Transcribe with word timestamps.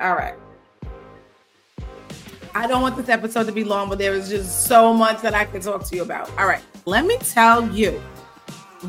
All 0.00 0.14
right. 0.14 0.34
I 2.54 2.66
don't 2.66 2.82
want 2.82 2.96
this 2.96 3.08
episode 3.08 3.46
to 3.46 3.52
be 3.52 3.64
long, 3.64 3.88
but 3.88 3.98
there 3.98 4.14
is 4.14 4.28
just 4.28 4.66
so 4.66 4.94
much 4.94 5.22
that 5.22 5.34
I 5.34 5.44
can 5.44 5.60
talk 5.60 5.84
to 5.86 5.96
you 5.96 6.02
about. 6.02 6.30
All 6.38 6.46
right. 6.46 6.62
Let 6.84 7.04
me 7.04 7.16
tell 7.18 7.68
you 7.70 8.00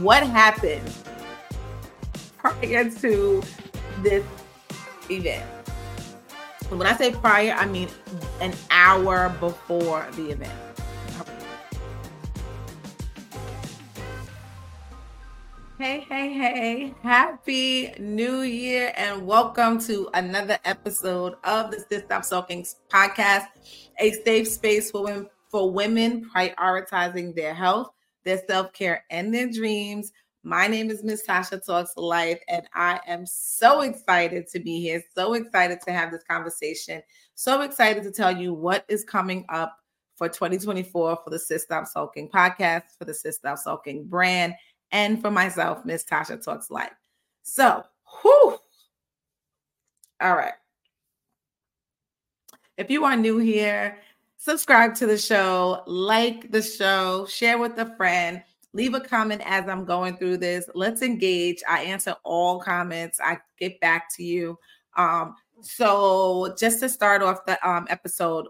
what 0.02 0.22
happened 0.24 0.92
prior 2.38 2.90
to 2.90 3.44
this 4.04 4.26
event. 5.10 5.46
When 6.70 6.86
I 6.86 6.96
say 6.96 7.12
prior, 7.12 7.54
I 7.54 7.66
mean 7.66 7.90
an 8.42 8.54
hour 8.70 9.30
before 9.40 10.06
the 10.16 10.32
event. 10.32 10.54
Hey, 15.78 16.06
hey, 16.08 16.32
hey. 16.32 16.94
Happy 17.04 17.94
New 18.00 18.44
Year 18.44 18.94
and 18.96 19.28
welcome 19.28 19.78
to 19.82 20.10
another 20.14 20.58
episode 20.64 21.36
of 21.44 21.70
the 21.70 21.84
Sis 21.90 22.04
Stop 22.04 22.24
Sulking 22.24 22.66
podcast, 22.90 23.48
a 24.00 24.14
safe 24.24 24.48
space 24.48 24.90
for 24.90 25.04
women, 25.04 25.30
for 25.52 25.70
women 25.70 26.30
prioritizing 26.34 27.36
their 27.36 27.54
health, 27.54 27.90
their 28.24 28.42
self-care, 28.48 29.04
and 29.12 29.34
their 29.34 29.50
dreams. 29.50 30.14
My 30.44 30.68
name 30.68 30.90
is 30.90 31.04
Miss 31.04 31.28
Tasha 31.28 31.62
Talks 31.66 31.92
Life, 31.98 32.40
and 32.48 32.66
I 32.74 33.02
am 33.06 33.26
so 33.26 33.82
excited 33.82 34.48
to 34.54 34.60
be 34.62 34.80
here, 34.80 35.04
so 35.14 35.34
excited 35.34 35.80
to 35.82 35.92
have 35.92 36.10
this 36.10 36.24
conversation, 36.24 37.02
so 37.34 37.64
excited 37.64 38.04
to 38.04 38.12
tell 38.12 38.32
you 38.32 38.54
what 38.54 38.86
is 38.88 39.04
coming 39.04 39.46
up 39.50 39.76
for 40.16 40.30
2024 40.30 41.18
for 41.22 41.30
the 41.30 41.38
Sis 41.38 41.64
Stop 41.64 41.86
Sulking 41.86 42.30
podcast, 42.30 42.84
for 42.98 43.04
the 43.04 43.14
Sis 43.14 43.36
Stop 43.36 43.58
Sulking 43.58 44.06
brand 44.06 44.56
and 44.96 45.20
for 45.20 45.30
myself, 45.30 45.84
Miss 45.84 46.06
Tasha 46.06 46.42
Talks 46.42 46.72
Life. 46.72 46.96
So, 47.44 47.84
whew. 48.22 48.58
All 50.22 50.36
right. 50.36 50.54
If 52.78 52.90
you 52.90 53.04
are 53.04 53.18
new 53.18 53.38
here, 53.38 53.98
subscribe 54.38 54.96
to 54.96 55.06
the 55.06 55.18
show, 55.18 55.84
like 55.86 56.50
the 56.50 56.62
show, 56.62 57.26
share 57.26 57.58
with 57.58 57.78
a 57.78 57.94
friend, 57.98 58.42
leave 58.72 58.94
a 58.94 59.02
comment 59.02 59.42
as 59.44 59.68
I'm 59.68 59.84
going 59.84 60.16
through 60.16 60.38
this. 60.38 60.70
Let's 60.74 61.02
engage. 61.02 61.62
I 61.68 61.84
answer 61.84 62.16
all 62.24 62.62
comments, 62.62 63.20
I 63.22 63.40
get 63.60 63.82
back 63.82 64.16
to 64.16 64.24
you. 64.24 64.58
Um, 64.96 65.36
so, 65.60 66.56
just 66.58 66.80
to 66.80 66.88
start 66.88 67.22
off 67.22 67.46
the 67.46 67.70
um, 67.70 67.86
episode, 67.90 68.48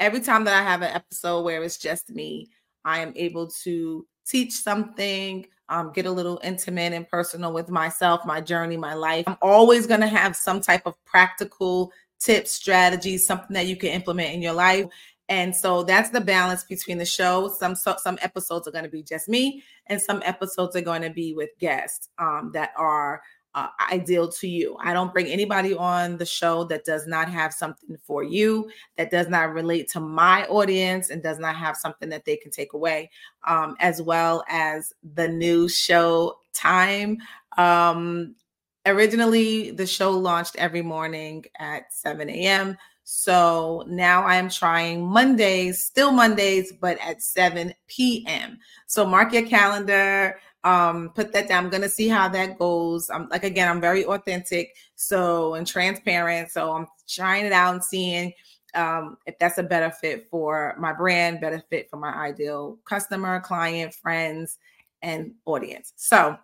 every 0.00 0.20
time 0.20 0.42
that 0.44 0.54
I 0.54 0.68
have 0.68 0.82
an 0.82 0.92
episode 0.92 1.42
where 1.42 1.62
it's 1.62 1.78
just 1.78 2.10
me, 2.10 2.50
I 2.84 2.98
am 2.98 3.12
able 3.14 3.46
to 3.62 4.06
teach 4.26 4.52
something, 4.52 5.46
um, 5.68 5.92
get 5.92 6.06
a 6.06 6.10
little 6.10 6.40
intimate 6.44 6.92
and 6.92 7.08
personal 7.08 7.52
with 7.52 7.68
myself, 7.68 8.24
my 8.24 8.40
journey, 8.40 8.76
my 8.76 8.94
life. 8.94 9.24
I'm 9.26 9.36
always 9.42 9.86
going 9.86 10.00
to 10.00 10.06
have 10.06 10.36
some 10.36 10.60
type 10.60 10.82
of 10.86 11.02
practical 11.04 11.92
tips, 12.18 12.52
strategies, 12.52 13.26
something 13.26 13.54
that 13.54 13.66
you 13.66 13.76
can 13.76 13.90
implement 13.90 14.32
in 14.32 14.42
your 14.42 14.52
life. 14.52 14.86
And 15.28 15.54
so 15.54 15.82
that's 15.82 16.10
the 16.10 16.20
balance 16.20 16.62
between 16.64 16.98
the 16.98 17.04
show. 17.04 17.48
Some 17.48 17.74
so, 17.74 17.96
some 17.98 18.18
episodes 18.22 18.68
are 18.68 18.70
going 18.70 18.84
to 18.84 18.90
be 18.90 19.02
just 19.02 19.28
me, 19.28 19.64
and 19.86 20.00
some 20.00 20.22
episodes 20.24 20.76
are 20.76 20.82
going 20.82 21.02
to 21.02 21.10
be 21.10 21.34
with 21.34 21.50
guests 21.58 22.10
um, 22.18 22.50
that 22.54 22.70
are 22.76 23.22
uh, 23.56 23.68
ideal 23.90 24.28
to 24.28 24.46
you. 24.46 24.76
I 24.80 24.92
don't 24.92 25.12
bring 25.12 25.26
anybody 25.26 25.74
on 25.74 26.18
the 26.18 26.26
show 26.26 26.64
that 26.64 26.84
does 26.84 27.06
not 27.06 27.30
have 27.30 27.54
something 27.54 27.96
for 28.04 28.22
you, 28.22 28.70
that 28.98 29.10
does 29.10 29.28
not 29.28 29.54
relate 29.54 29.88
to 29.92 30.00
my 30.00 30.46
audience, 30.46 31.08
and 31.08 31.22
does 31.22 31.38
not 31.38 31.56
have 31.56 31.76
something 31.76 32.10
that 32.10 32.26
they 32.26 32.36
can 32.36 32.50
take 32.50 32.74
away, 32.74 33.10
um, 33.44 33.74
as 33.80 34.02
well 34.02 34.44
as 34.48 34.92
the 35.14 35.26
new 35.26 35.70
show 35.70 36.38
time. 36.52 37.16
Um, 37.56 38.36
originally, 38.84 39.70
the 39.70 39.86
show 39.86 40.10
launched 40.10 40.56
every 40.56 40.82
morning 40.82 41.46
at 41.58 41.92
7 41.94 42.28
a.m. 42.28 42.76
So 43.04 43.84
now 43.88 44.22
I 44.24 44.34
am 44.34 44.50
trying 44.50 45.06
Mondays, 45.06 45.82
still 45.82 46.12
Mondays, 46.12 46.72
but 46.78 46.98
at 47.00 47.22
7 47.22 47.72
p.m. 47.86 48.58
So 48.86 49.06
mark 49.06 49.32
your 49.32 49.46
calendar 49.46 50.40
um 50.66 51.10
put 51.14 51.32
that 51.32 51.48
down. 51.48 51.64
I'm 51.64 51.70
gonna 51.70 51.88
see 51.88 52.08
how 52.08 52.28
that 52.28 52.58
goes. 52.58 53.08
I'm 53.10 53.28
like 53.28 53.44
again 53.44 53.68
i'm 53.68 53.80
very 53.80 54.04
authentic 54.04 54.74
so 54.96 55.54
and 55.54 55.66
transparent 55.66 56.50
so 56.50 56.72
i'm 56.72 56.86
trying 57.08 57.46
it 57.46 57.52
out 57.52 57.74
and 57.74 57.84
seeing 57.84 58.32
um 58.74 59.16
if 59.26 59.38
that's 59.38 59.58
a 59.58 59.62
better 59.62 59.90
fit 59.90 60.26
for 60.28 60.74
my 60.78 60.92
brand 60.92 61.40
better 61.40 61.62
fit 61.70 61.88
for 61.88 61.96
my 61.96 62.12
ideal 62.14 62.78
customer 62.84 63.40
client 63.40 63.94
friends 63.94 64.58
and 65.02 65.32
audience. 65.44 65.92
So 65.96 66.36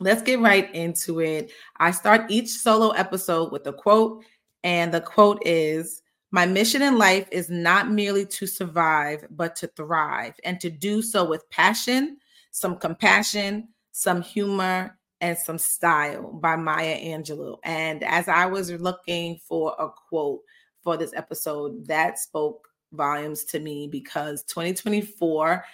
let's 0.00 0.22
get 0.22 0.40
right 0.40 0.72
into 0.74 1.20
it. 1.20 1.50
I 1.78 1.90
start 1.90 2.30
each 2.30 2.50
solo 2.50 2.90
episode 2.90 3.52
with 3.52 3.66
a 3.66 3.72
quote 3.72 4.24
and 4.64 4.92
the 4.92 5.00
quote 5.00 5.42
is 5.46 6.02
my 6.30 6.44
mission 6.44 6.82
in 6.82 6.98
life 6.98 7.28
is 7.30 7.48
not 7.48 7.90
merely 7.90 8.26
to 8.26 8.46
survive, 8.46 9.26
but 9.30 9.56
to 9.56 9.68
thrive 9.68 10.34
and 10.44 10.60
to 10.60 10.68
do 10.70 11.00
so 11.00 11.24
with 11.24 11.48
passion, 11.50 12.18
some 12.56 12.74
compassion, 12.78 13.68
some 13.92 14.22
humor, 14.22 14.98
and 15.20 15.36
some 15.36 15.58
style 15.58 16.32
by 16.32 16.56
Maya 16.56 16.98
Angelou. 16.98 17.58
And 17.62 18.02
as 18.02 18.28
I 18.28 18.46
was 18.46 18.70
looking 18.70 19.38
for 19.46 19.76
a 19.78 19.90
quote 20.08 20.40
for 20.82 20.96
this 20.96 21.12
episode, 21.14 21.86
that 21.86 22.18
spoke 22.18 22.66
volumes 22.94 23.44
to 23.44 23.60
me 23.60 23.88
because 23.88 24.42
2024 24.44 25.66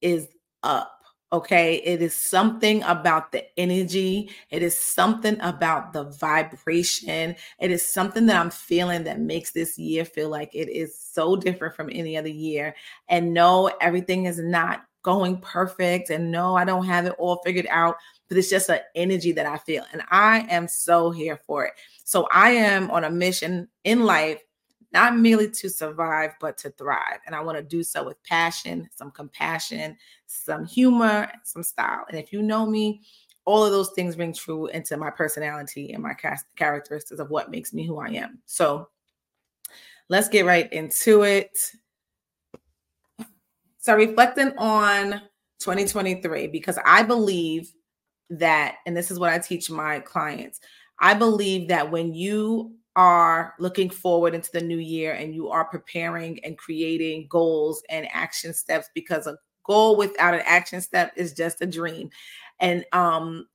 is 0.00 0.28
up. 0.62 0.94
Okay. 1.32 1.82
It 1.84 2.00
is 2.02 2.14
something 2.14 2.84
about 2.84 3.32
the 3.32 3.44
energy. 3.58 4.30
It 4.50 4.62
is 4.62 4.78
something 4.78 5.38
about 5.40 5.92
the 5.92 6.04
vibration. 6.04 7.34
It 7.58 7.72
is 7.72 7.84
something 7.84 8.26
that 8.26 8.40
I'm 8.40 8.50
feeling 8.50 9.02
that 9.04 9.20
makes 9.20 9.50
this 9.50 9.76
year 9.76 10.04
feel 10.04 10.28
like 10.30 10.54
it 10.54 10.68
is 10.68 10.96
so 10.96 11.34
different 11.34 11.74
from 11.74 11.90
any 11.92 12.16
other 12.16 12.28
year. 12.28 12.76
And 13.08 13.34
no, 13.34 13.72
everything 13.80 14.26
is 14.26 14.38
not 14.38 14.87
going 15.08 15.38
perfect 15.38 16.10
and 16.10 16.30
no, 16.30 16.54
I 16.54 16.66
don't 16.66 16.84
have 16.84 17.06
it 17.06 17.14
all 17.18 17.40
figured 17.42 17.66
out, 17.70 17.96
but 18.28 18.36
it's 18.36 18.50
just 18.50 18.68
an 18.68 18.80
energy 18.94 19.32
that 19.32 19.46
I 19.46 19.56
feel. 19.56 19.82
And 19.94 20.02
I 20.10 20.40
am 20.50 20.68
so 20.68 21.10
here 21.10 21.40
for 21.46 21.64
it. 21.64 21.72
So 22.04 22.28
I 22.30 22.50
am 22.50 22.90
on 22.90 23.04
a 23.04 23.10
mission 23.10 23.68
in 23.84 24.04
life, 24.04 24.42
not 24.92 25.16
merely 25.16 25.48
to 25.48 25.70
survive, 25.70 26.32
but 26.42 26.58
to 26.58 26.68
thrive. 26.72 27.20
And 27.24 27.34
I 27.34 27.40
want 27.40 27.56
to 27.56 27.64
do 27.64 27.82
so 27.82 28.04
with 28.04 28.22
passion, 28.22 28.86
some 28.94 29.10
compassion, 29.10 29.96
some 30.26 30.66
humor, 30.66 31.32
some 31.42 31.62
style. 31.62 32.04
And 32.10 32.18
if 32.18 32.30
you 32.30 32.42
know 32.42 32.66
me, 32.66 33.00
all 33.46 33.64
of 33.64 33.72
those 33.72 33.92
things 33.92 34.18
ring 34.18 34.34
true 34.34 34.66
into 34.66 34.98
my 34.98 35.08
personality 35.08 35.94
and 35.94 36.02
my 36.02 36.12
characteristics 36.56 37.18
of 37.18 37.30
what 37.30 37.50
makes 37.50 37.72
me 37.72 37.86
who 37.86 37.98
I 37.98 38.08
am. 38.08 38.40
So 38.44 38.90
let's 40.10 40.28
get 40.28 40.44
right 40.44 40.70
into 40.70 41.22
it. 41.22 41.58
So 43.88 43.96
reflecting 43.96 44.52
on 44.58 45.12
2023, 45.60 46.48
because 46.48 46.78
I 46.84 47.02
believe 47.02 47.72
that, 48.28 48.74
and 48.84 48.94
this 48.94 49.10
is 49.10 49.18
what 49.18 49.32
I 49.32 49.38
teach 49.38 49.70
my 49.70 50.00
clients, 50.00 50.60
I 51.00 51.14
believe 51.14 51.68
that 51.68 51.90
when 51.90 52.12
you 52.12 52.74
are 52.96 53.54
looking 53.58 53.88
forward 53.88 54.34
into 54.34 54.50
the 54.52 54.60
new 54.60 54.76
year 54.76 55.14
and 55.14 55.34
you 55.34 55.48
are 55.48 55.64
preparing 55.64 56.38
and 56.44 56.58
creating 56.58 57.28
goals 57.30 57.82
and 57.88 58.06
action 58.12 58.52
steps, 58.52 58.90
because 58.94 59.26
a 59.26 59.38
goal 59.64 59.96
without 59.96 60.34
an 60.34 60.42
action 60.44 60.82
step 60.82 61.10
is 61.16 61.32
just 61.32 61.62
a 61.62 61.66
dream. 61.66 62.10
And 62.60 62.84
um, 62.92 63.46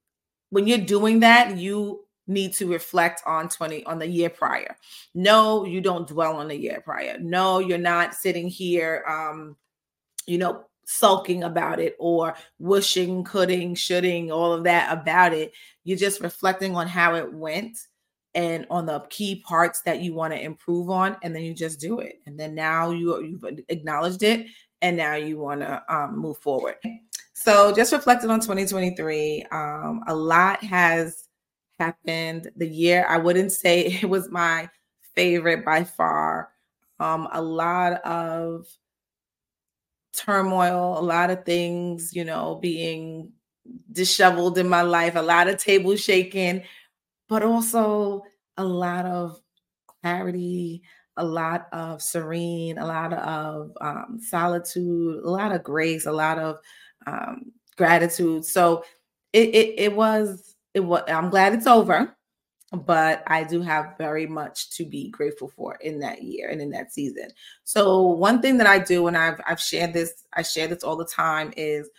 when 0.49 0.65
you're 0.65 0.79
doing 0.79 1.19
that, 1.19 1.57
you 1.57 2.07
need 2.25 2.53
to 2.53 2.65
reflect 2.65 3.21
on 3.27 3.49
20 3.49 3.85
on 3.85 3.99
the 3.99 4.07
year 4.07 4.31
prior. 4.31 4.75
No, 5.13 5.63
you 5.63 5.79
don't 5.79 6.07
dwell 6.07 6.37
on 6.37 6.47
the 6.47 6.57
year 6.57 6.81
prior. 6.83 7.19
No, 7.19 7.59
you're 7.59 7.77
not 7.77 8.15
sitting 8.15 8.47
here 8.47 9.03
um 9.07 9.57
you 10.25 10.37
know, 10.37 10.65
sulking 10.85 11.43
about 11.43 11.79
it 11.79 11.95
or 11.99 12.35
wishing, 12.59 13.23
coulding, 13.23 13.75
shoulding, 13.75 14.31
all 14.31 14.53
of 14.53 14.63
that 14.65 14.91
about 14.91 15.33
it. 15.33 15.53
You're 15.83 15.97
just 15.97 16.21
reflecting 16.21 16.75
on 16.75 16.87
how 16.87 17.15
it 17.15 17.33
went 17.33 17.77
and 18.35 18.65
on 18.69 18.85
the 18.85 18.99
key 19.09 19.43
parts 19.45 19.81
that 19.81 20.01
you 20.01 20.13
want 20.13 20.33
to 20.33 20.41
improve 20.41 20.89
on, 20.89 21.17
and 21.21 21.35
then 21.35 21.43
you 21.43 21.53
just 21.53 21.79
do 21.79 21.99
it. 21.99 22.19
And 22.25 22.39
then 22.39 22.55
now 22.55 22.91
you 22.91 23.21
you've 23.21 23.45
acknowledged 23.69 24.23
it, 24.23 24.47
and 24.81 24.97
now 24.97 25.15
you 25.15 25.37
want 25.37 25.61
to 25.61 25.83
um, 25.87 26.17
move 26.17 26.37
forward. 26.37 26.75
So 27.33 27.73
just 27.73 27.93
reflecting 27.93 28.29
on 28.29 28.39
2023, 28.39 29.45
um, 29.51 30.03
a 30.07 30.15
lot 30.15 30.63
has 30.63 31.27
happened. 31.79 32.49
The 32.55 32.67
year 32.67 33.05
I 33.07 33.17
wouldn't 33.17 33.51
say 33.51 33.85
it 34.01 34.09
was 34.09 34.29
my 34.31 34.69
favorite 35.15 35.65
by 35.65 35.83
far. 35.83 36.49
Um, 36.99 37.27
a 37.31 37.41
lot 37.41 38.01
of 38.05 38.67
turmoil, 40.15 40.97
a 40.99 41.01
lot 41.01 41.29
of 41.29 41.45
things, 41.45 42.15
you 42.15 42.23
know, 42.25 42.55
being 42.61 43.31
disheveled 43.91 44.57
in 44.57 44.67
my 44.69 44.81
life, 44.81 45.15
a 45.15 45.21
lot 45.21 45.47
of 45.47 45.57
table 45.57 45.95
shaking, 45.95 46.63
but 47.29 47.43
also 47.43 48.23
a 48.57 48.63
lot 48.63 49.05
of 49.05 49.39
clarity, 50.01 50.83
a 51.17 51.25
lot 51.25 51.67
of 51.71 52.01
serene, 52.01 52.77
a 52.77 52.85
lot 52.85 53.13
of 53.13 53.71
um, 53.81 54.19
solitude, 54.21 55.23
a 55.23 55.29
lot 55.29 55.51
of 55.51 55.63
grace, 55.63 56.05
a 56.05 56.11
lot 56.11 56.39
of 56.39 56.57
um, 57.07 57.51
gratitude. 57.77 58.45
So 58.45 58.83
it, 59.31 59.49
it 59.49 59.75
it 59.77 59.95
was 59.95 60.55
it 60.73 60.81
was. 60.81 61.03
I'm 61.07 61.29
glad 61.29 61.53
it's 61.53 61.67
over. 61.67 62.15
But 62.73 63.23
I 63.27 63.43
do 63.43 63.61
have 63.61 63.97
very 63.97 64.25
much 64.25 64.71
to 64.77 64.85
be 64.85 65.09
grateful 65.09 65.49
for 65.55 65.75
in 65.75 65.99
that 65.99 66.23
year 66.23 66.49
and 66.49 66.59
in 66.59 66.71
that 66.71 66.91
season. 66.91 67.29
So 67.63 68.01
one 68.01 68.41
thing 68.41 68.57
that 68.57 68.67
I 68.67 68.79
do, 68.79 69.07
and 69.07 69.15
I've 69.15 69.39
I've 69.47 69.59
shared 69.59 69.93
this, 69.93 70.25
I 70.33 70.41
share 70.41 70.67
this 70.67 70.83
all 70.83 70.95
the 70.95 71.05
time, 71.05 71.53
is 71.55 71.89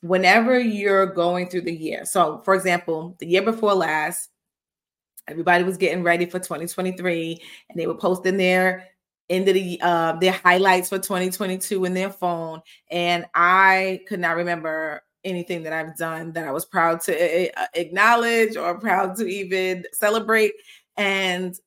whenever 0.00 0.58
you're 0.58 1.06
going 1.06 1.48
through 1.48 1.62
the 1.62 1.74
year. 1.74 2.04
So 2.06 2.38
for 2.44 2.54
example, 2.54 3.16
the 3.20 3.26
year 3.26 3.42
before 3.42 3.74
last, 3.74 4.30
everybody 5.28 5.62
was 5.62 5.76
getting 5.76 6.02
ready 6.02 6.24
for 6.24 6.38
2023, 6.38 7.42
and 7.68 7.78
they 7.78 7.86
were 7.86 7.94
posting 7.94 8.38
their 8.38 8.88
end 9.28 9.46
of 9.48 9.54
the 9.54 9.78
uh, 9.82 10.12
their 10.16 10.32
highlights 10.32 10.88
for 10.88 10.98
2022 10.98 11.84
in 11.84 11.92
their 11.92 12.10
phone, 12.10 12.62
and 12.90 13.26
I 13.34 14.00
could 14.08 14.20
not 14.20 14.36
remember 14.36 15.02
anything 15.24 15.62
that 15.62 15.72
I've 15.72 15.96
done 15.96 16.32
that 16.32 16.46
I 16.46 16.52
was 16.52 16.64
proud 16.64 17.00
to 17.02 17.50
uh, 17.58 17.66
acknowledge 17.74 18.56
or 18.56 18.78
proud 18.78 19.16
to 19.16 19.26
even 19.26 19.84
celebrate. 19.92 20.52
And 20.96 21.58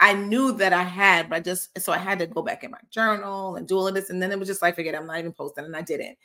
I 0.00 0.14
knew 0.14 0.52
that 0.52 0.72
I 0.72 0.82
had, 0.82 1.28
but 1.28 1.36
I 1.36 1.40
just 1.40 1.78
so 1.78 1.92
I 1.92 1.98
had 1.98 2.18
to 2.20 2.26
go 2.26 2.42
back 2.42 2.64
in 2.64 2.70
my 2.70 2.78
journal 2.90 3.56
and 3.56 3.68
do 3.68 3.76
all 3.76 3.88
of 3.88 3.94
this. 3.94 4.10
And 4.10 4.22
then 4.22 4.32
it 4.32 4.38
was 4.38 4.48
just 4.48 4.62
like, 4.62 4.74
forget, 4.74 4.94
it, 4.94 4.96
I'm 4.96 5.06
not 5.06 5.18
even 5.18 5.32
posting, 5.32 5.66
and 5.66 5.76
I 5.76 5.82
didn't. 5.82 6.16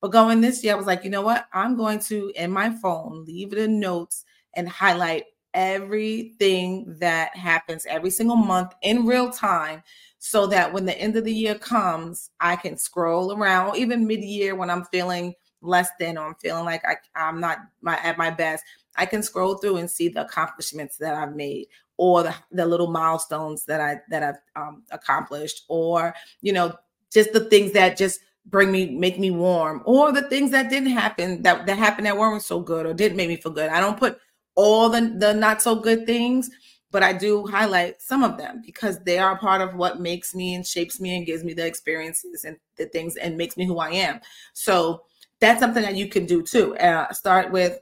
But 0.00 0.12
going 0.12 0.40
this 0.40 0.64
year, 0.64 0.72
I 0.74 0.76
was 0.76 0.86
like, 0.86 1.04
you 1.04 1.10
know 1.10 1.22
what? 1.22 1.46
I'm 1.52 1.76
going 1.76 2.00
to 2.00 2.32
in 2.34 2.50
my 2.50 2.70
phone 2.70 3.24
leave 3.24 3.52
in 3.52 3.78
notes 3.78 4.24
and 4.54 4.68
highlight 4.68 5.24
everything 5.54 6.96
that 6.98 7.36
happens 7.36 7.86
every 7.86 8.10
single 8.10 8.36
month 8.36 8.72
in 8.82 9.06
real 9.06 9.30
time 9.30 9.82
so 10.18 10.46
that 10.46 10.72
when 10.72 10.84
the 10.84 10.98
end 10.98 11.16
of 11.16 11.24
the 11.24 11.32
year 11.32 11.54
comes, 11.54 12.30
I 12.40 12.56
can 12.56 12.76
scroll 12.76 13.32
around, 13.32 13.76
even 13.76 14.06
mid 14.06 14.20
year 14.20 14.54
when 14.54 14.70
I'm 14.70 14.84
feeling 14.84 15.34
less 15.62 15.90
than 15.98 16.18
or 16.18 16.26
I'm 16.28 16.34
feeling 16.36 16.64
like 16.64 16.82
I, 16.84 16.96
I'm 17.14 17.40
not 17.40 17.58
my, 17.82 17.96
at 18.02 18.18
my 18.18 18.30
best, 18.30 18.64
I 18.96 19.06
can 19.06 19.22
scroll 19.22 19.56
through 19.56 19.76
and 19.76 19.90
see 19.90 20.08
the 20.08 20.22
accomplishments 20.22 20.96
that 20.98 21.14
I've 21.14 21.34
made 21.34 21.66
or 21.96 22.22
the, 22.22 22.34
the 22.50 22.66
little 22.66 22.90
milestones 22.90 23.64
that 23.66 23.80
I 23.80 24.00
that 24.08 24.22
I've 24.22 24.38
um, 24.56 24.82
accomplished 24.90 25.64
or 25.68 26.14
you 26.40 26.52
know 26.52 26.74
just 27.12 27.32
the 27.32 27.40
things 27.40 27.72
that 27.72 27.96
just 27.96 28.20
bring 28.46 28.72
me 28.72 28.90
make 28.90 29.18
me 29.18 29.30
warm 29.30 29.82
or 29.84 30.12
the 30.12 30.22
things 30.22 30.50
that 30.50 30.70
didn't 30.70 30.90
happen 30.90 31.42
that 31.42 31.66
that 31.66 31.78
happened 31.78 32.06
that 32.06 32.16
weren't 32.16 32.42
so 32.42 32.60
good 32.60 32.86
or 32.86 32.94
didn't 32.94 33.16
make 33.16 33.28
me 33.28 33.36
feel 33.36 33.52
good. 33.52 33.70
I 33.70 33.80
don't 33.80 33.98
put 33.98 34.18
all 34.54 34.88
the 34.88 35.14
the 35.18 35.34
not 35.34 35.62
so 35.62 35.74
good 35.74 36.06
things, 36.06 36.50
but 36.90 37.02
I 37.02 37.12
do 37.12 37.46
highlight 37.46 38.00
some 38.00 38.24
of 38.24 38.36
them 38.36 38.62
because 38.64 38.98
they 39.00 39.18
are 39.18 39.38
part 39.38 39.60
of 39.60 39.74
what 39.74 40.00
makes 40.00 40.34
me 40.34 40.54
and 40.54 40.66
shapes 40.66 41.00
me 41.00 41.16
and 41.16 41.26
gives 41.26 41.44
me 41.44 41.52
the 41.52 41.66
experiences 41.66 42.44
and 42.44 42.56
the 42.76 42.86
things 42.86 43.16
and 43.16 43.36
makes 43.36 43.56
me 43.56 43.66
who 43.66 43.78
I 43.78 43.90
am. 43.90 44.20
So 44.54 45.02
that's 45.40 45.60
something 45.60 45.82
that 45.82 45.96
you 45.96 46.08
can 46.08 46.26
do 46.26 46.42
too. 46.42 46.76
Uh, 46.76 47.12
start 47.12 47.50
with 47.50 47.78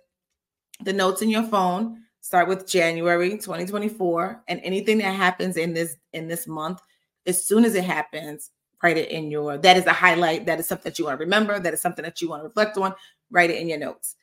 the 0.83 0.93
notes 0.93 1.23
in 1.23 1.29
your 1.29 1.43
phone. 1.45 2.03
Start 2.21 2.49
with 2.49 2.69
January 2.69 3.31
2024, 3.31 4.43
and 4.49 4.61
anything 4.63 4.99
that 4.99 5.15
happens 5.15 5.57
in 5.57 5.73
this 5.73 5.97
in 6.13 6.29
this 6.29 6.47
month, 6.47 6.81
as 7.27 7.43
soon 7.43 7.65
as 7.65 7.75
it 7.75 7.85
happens, 7.85 8.51
write 8.83 8.99
it 8.99 9.11
in 9.11 9.31
your. 9.31 9.57
That 9.57 9.77
is 9.77 9.87
a 9.87 9.93
highlight. 9.93 10.45
That 10.47 10.61
is 10.61 10.67
something 10.67 10.91
that 10.91 10.99
you 10.99 11.07
want 11.07 11.19
to 11.19 11.25
remember. 11.25 11.59
That 11.59 11.73
is 11.73 11.81
something 11.81 12.05
that 12.05 12.21
you 12.21 12.29
want 12.29 12.43
to 12.43 12.49
reflect 12.49 12.77
on. 12.77 12.95
Write 13.31 13.51
it 13.51 13.61
in 13.61 13.69
your 13.69 13.79
notes. 13.79 14.17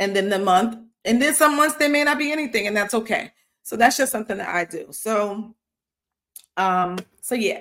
And 0.00 0.16
then 0.16 0.28
the 0.30 0.38
month, 0.38 0.76
and 1.04 1.22
then 1.22 1.34
some 1.34 1.56
months 1.56 1.76
there 1.76 1.88
may 1.88 2.02
not 2.02 2.18
be 2.18 2.32
anything, 2.32 2.66
and 2.66 2.76
that's 2.76 2.94
okay. 2.94 3.32
So 3.62 3.76
that's 3.76 3.96
just 3.96 4.12
something 4.12 4.38
that 4.38 4.48
I 4.48 4.64
do. 4.64 4.88
So, 4.90 5.54
um, 6.56 6.98
so 7.20 7.34
yeah, 7.34 7.60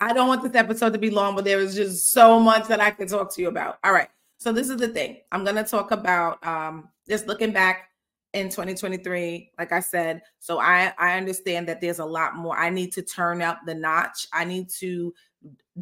I 0.00 0.12
don't 0.12 0.28
want 0.28 0.42
this 0.42 0.54
episode 0.54 0.92
to 0.92 0.98
be 0.98 1.10
long, 1.10 1.34
but 1.34 1.44
there 1.44 1.60
is 1.60 1.74
just 1.74 2.10
so 2.10 2.38
much 2.38 2.68
that 2.68 2.80
I 2.80 2.90
could 2.90 3.08
talk 3.08 3.34
to 3.34 3.42
you 3.42 3.48
about. 3.48 3.78
All 3.82 3.92
right. 3.92 4.08
So 4.38 4.52
this 4.52 4.68
is 4.68 4.76
the 4.76 4.88
thing. 4.88 5.18
I'm 5.32 5.44
going 5.44 5.56
to 5.56 5.64
talk 5.64 5.90
about 5.90 6.44
um 6.46 6.88
just 7.08 7.26
looking 7.26 7.52
back 7.52 7.88
in 8.36 8.50
2023 8.50 9.50
like 9.58 9.72
i 9.72 9.80
said 9.80 10.20
so 10.40 10.58
i 10.58 10.92
i 10.98 11.16
understand 11.16 11.66
that 11.66 11.80
there's 11.80 12.00
a 12.00 12.04
lot 12.04 12.36
more 12.36 12.54
i 12.58 12.68
need 12.68 12.92
to 12.92 13.00
turn 13.00 13.40
up 13.40 13.60
the 13.64 13.74
notch 13.74 14.26
i 14.32 14.44
need 14.44 14.68
to 14.68 15.14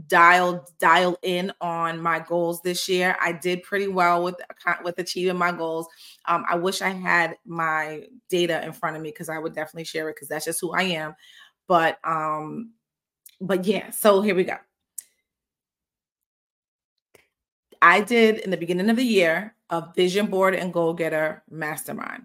dial 0.06 0.64
dial 0.78 1.16
in 1.22 1.50
on 1.60 2.00
my 2.00 2.20
goals 2.20 2.60
this 2.62 2.88
year 2.88 3.16
i 3.20 3.32
did 3.32 3.62
pretty 3.64 3.88
well 3.88 4.22
with 4.22 4.36
with 4.84 4.96
achieving 4.98 5.36
my 5.36 5.50
goals 5.50 5.88
um, 6.26 6.44
i 6.48 6.54
wish 6.54 6.80
i 6.80 6.90
had 6.90 7.36
my 7.44 8.04
data 8.28 8.64
in 8.64 8.72
front 8.72 8.94
of 8.94 9.02
me 9.02 9.08
because 9.08 9.28
i 9.28 9.38
would 9.38 9.54
definitely 9.54 9.84
share 9.84 10.08
it 10.08 10.14
because 10.14 10.28
that's 10.28 10.44
just 10.44 10.60
who 10.60 10.70
i 10.72 10.82
am 10.82 11.12
but 11.66 11.98
um 12.04 12.70
but 13.44 13.66
yeah, 13.66 13.90
so 13.90 14.22
here 14.22 14.34
we 14.34 14.44
go. 14.44 14.56
I 17.82 18.00
did 18.00 18.38
in 18.38 18.50
the 18.50 18.56
beginning 18.56 18.88
of 18.88 18.96
the 18.96 19.04
year 19.04 19.54
a 19.68 19.84
vision 19.94 20.26
board 20.26 20.54
and 20.54 20.72
goal 20.72 20.94
getter 20.94 21.42
mastermind. 21.50 22.24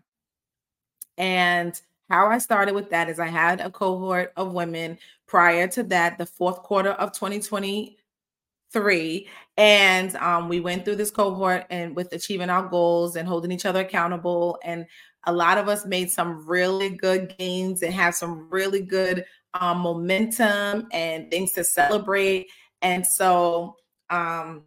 And 1.18 1.80
how 2.10 2.28
I 2.28 2.38
started 2.38 2.74
with 2.74 2.90
that 2.92 3.10
is 3.10 3.20
I 3.20 3.28
had 3.28 3.60
a 3.60 3.70
cohort 3.70 4.32
of 4.38 4.54
women 4.54 4.98
prior 5.28 5.68
to 5.68 5.84
that, 5.84 6.18
the 6.18 6.26
fourth 6.26 6.64
quarter 6.64 6.92
of 6.92 7.12
2023. 7.12 9.28
And 9.58 10.16
um, 10.16 10.48
we 10.48 10.62
went 10.62 10.86
through 10.86 10.96
this 10.96 11.12
cohort 11.12 11.66
and 11.70 11.94
with 11.96 12.14
achieving 12.14 12.50
our 12.50 12.68
goals 12.68 13.18
and 13.18 13.28
holding 13.28 13.52
each 13.52 13.66
other 13.66 13.82
accountable. 13.82 14.58
And 14.64 14.86
a 15.26 15.34
lot 15.34 15.58
of 15.58 15.68
us 15.68 15.86
made 15.86 16.10
some 16.10 16.48
really 16.48 16.90
good 16.90 17.36
gains 17.38 17.84
and 17.84 17.94
have 17.94 18.16
some 18.16 18.50
really 18.50 18.82
good 18.82 19.26
um, 19.54 19.80
momentum 19.80 20.88
and 20.92 21.30
things 21.30 21.54
to 21.54 21.64
celebrate. 21.64 22.48
And 22.82 23.06
so, 23.06 23.76
um, 24.10 24.64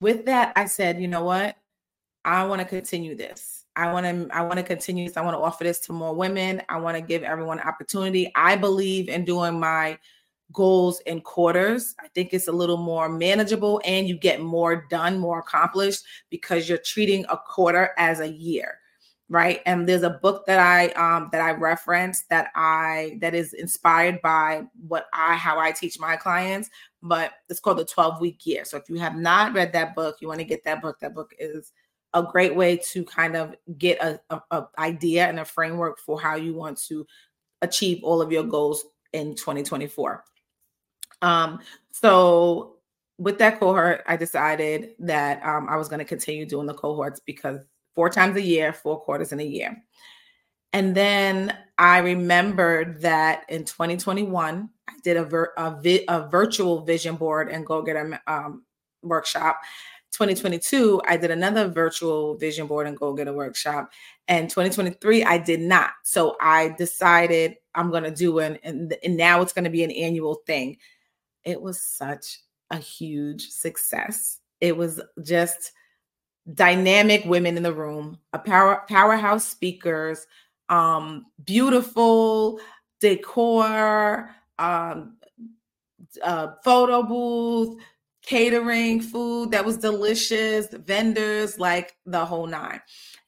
with 0.00 0.26
that, 0.26 0.52
I 0.56 0.66
said, 0.66 1.00
you 1.00 1.08
know 1.08 1.24
what? 1.24 1.56
I 2.24 2.44
want 2.44 2.60
to 2.60 2.66
continue 2.66 3.16
this. 3.16 3.64
I 3.74 3.92
want 3.92 4.06
to 4.06 4.36
I 4.36 4.42
want 4.42 4.56
to 4.56 4.62
continue 4.62 5.06
this. 5.06 5.16
I 5.16 5.22
want 5.22 5.34
to 5.34 5.40
offer 5.40 5.64
this 5.64 5.80
to 5.80 5.92
more 5.92 6.14
women. 6.14 6.62
I 6.68 6.78
want 6.78 6.96
to 6.96 7.00
give 7.00 7.22
everyone 7.22 7.60
opportunity. 7.60 8.30
I 8.34 8.56
believe 8.56 9.08
in 9.08 9.24
doing 9.24 9.58
my 9.58 9.98
goals 10.52 11.00
in 11.00 11.20
quarters. 11.20 11.94
I 12.00 12.08
think 12.08 12.32
it's 12.32 12.48
a 12.48 12.52
little 12.52 12.76
more 12.76 13.08
manageable 13.08 13.80
and 13.84 14.08
you 14.08 14.16
get 14.16 14.40
more 14.40 14.86
done, 14.90 15.18
more 15.18 15.38
accomplished 15.40 16.02
because 16.30 16.68
you're 16.68 16.78
treating 16.78 17.24
a 17.28 17.36
quarter 17.36 17.90
as 17.98 18.20
a 18.20 18.28
year 18.28 18.78
right? 19.28 19.60
And 19.66 19.88
there's 19.88 20.02
a 20.02 20.10
book 20.10 20.46
that 20.46 20.58
i 20.58 20.88
um 20.92 21.28
that 21.32 21.40
i 21.40 21.50
reference 21.52 22.22
that 22.30 22.50
i 22.54 23.18
that 23.20 23.34
is 23.34 23.52
inspired 23.52 24.20
by 24.22 24.62
what 24.86 25.06
i 25.12 25.36
how 25.36 25.58
i 25.58 25.70
teach 25.70 25.98
my 26.00 26.16
clients 26.16 26.70
but 27.02 27.32
it's 27.48 27.60
called 27.60 27.78
the 27.78 27.84
12 27.84 28.20
week 28.20 28.44
year. 28.44 28.64
So 28.64 28.76
if 28.76 28.88
you 28.88 28.96
have 28.96 29.14
not 29.14 29.54
read 29.54 29.72
that 29.72 29.94
book 29.94 30.16
you 30.20 30.28
want 30.28 30.40
to 30.40 30.44
get 30.44 30.64
that 30.64 30.82
book. 30.82 30.98
That 31.00 31.14
book 31.14 31.32
is 31.38 31.72
a 32.14 32.22
great 32.22 32.54
way 32.56 32.76
to 32.76 33.04
kind 33.04 33.36
of 33.36 33.54
get 33.76 34.00
a, 34.00 34.20
a, 34.30 34.40
a 34.50 34.68
idea 34.78 35.26
and 35.26 35.40
a 35.40 35.44
framework 35.44 35.98
for 35.98 36.20
how 36.20 36.36
you 36.36 36.54
want 36.54 36.78
to 36.88 37.06
achieve 37.62 38.00
all 38.02 38.22
of 38.22 38.32
your 38.32 38.44
goals 38.44 38.84
in 39.12 39.34
2024 39.34 40.24
um 41.22 41.58
so 41.90 42.76
with 43.18 43.38
that 43.38 43.58
cohort 43.58 44.02
i 44.06 44.16
decided 44.16 44.90
that 44.98 45.42
um, 45.44 45.66
i 45.68 45.76
was 45.76 45.88
going 45.88 45.98
to 45.98 46.04
continue 46.04 46.46
doing 46.46 46.66
the 46.66 46.74
cohorts 46.74 47.20
because 47.20 47.58
four 47.98 48.08
times 48.08 48.36
a 48.36 48.40
year, 48.40 48.72
four 48.72 49.00
quarters 49.00 49.32
in 49.32 49.40
a 49.40 49.44
year. 49.44 49.76
And 50.72 50.94
then 50.94 51.52
I 51.78 51.98
remembered 51.98 53.00
that 53.00 53.44
in 53.48 53.64
2021, 53.64 54.70
I 54.88 54.92
did 55.02 55.16
a, 55.16 55.24
vir- 55.24 55.52
a, 55.56 55.80
vi- 55.80 56.04
a 56.06 56.28
virtual 56.28 56.84
vision 56.84 57.16
board 57.16 57.48
and 57.48 57.66
goal 57.66 57.82
getter 57.82 58.20
um, 58.28 58.62
workshop. 59.02 59.58
2022, 60.12 61.02
I 61.08 61.16
did 61.16 61.32
another 61.32 61.66
virtual 61.66 62.36
vision 62.36 62.68
board 62.68 62.86
and 62.86 62.96
goal 62.96 63.14
getter 63.14 63.32
workshop. 63.32 63.90
And 64.28 64.48
2023, 64.48 65.24
I 65.24 65.36
did 65.38 65.58
not. 65.58 65.90
So 66.04 66.36
I 66.40 66.76
decided 66.78 67.56
I'm 67.74 67.90
going 67.90 68.04
to 68.04 68.12
do 68.12 68.38
an, 68.38 68.60
and, 68.62 68.96
and 69.02 69.16
now 69.16 69.40
it's 69.42 69.52
going 69.52 69.64
to 69.64 69.70
be 69.70 69.82
an 69.82 69.90
annual 69.90 70.36
thing. 70.46 70.76
It 71.42 71.60
was 71.60 71.82
such 71.82 72.42
a 72.70 72.76
huge 72.76 73.48
success. 73.48 74.38
It 74.60 74.76
was 74.76 75.00
just 75.24 75.72
dynamic 76.54 77.24
women 77.24 77.56
in 77.56 77.62
the 77.62 77.72
room, 77.74 78.18
a 78.32 78.38
power 78.38 78.84
powerhouse 78.88 79.46
speakers, 79.46 80.26
um, 80.68 81.26
beautiful 81.44 82.60
decor, 83.00 84.34
um, 84.58 85.16
uh, 86.22 86.48
photo 86.64 87.02
booth, 87.02 87.80
catering, 88.22 89.00
food 89.00 89.50
that 89.52 89.64
was 89.64 89.78
delicious, 89.78 90.68
vendors, 90.72 91.58
like 91.58 91.96
the 92.06 92.24
whole 92.24 92.46
nine. 92.46 92.80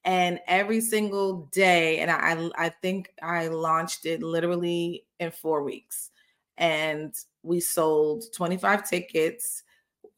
And 0.05 0.41
every 0.47 0.81
single 0.81 1.49
day, 1.53 1.99
and 1.99 2.11
I, 2.11 2.51
I 2.57 2.71
think 2.71 3.13
I 3.23 3.49
launched 3.49 4.07
it 4.07 4.23
literally 4.23 5.05
in 5.19 5.31
four 5.31 5.63
weeks. 5.63 6.11
And 6.59 7.15
we 7.43 7.61
sold 7.61 8.25
25 8.35 8.89
tickets. 8.89 9.63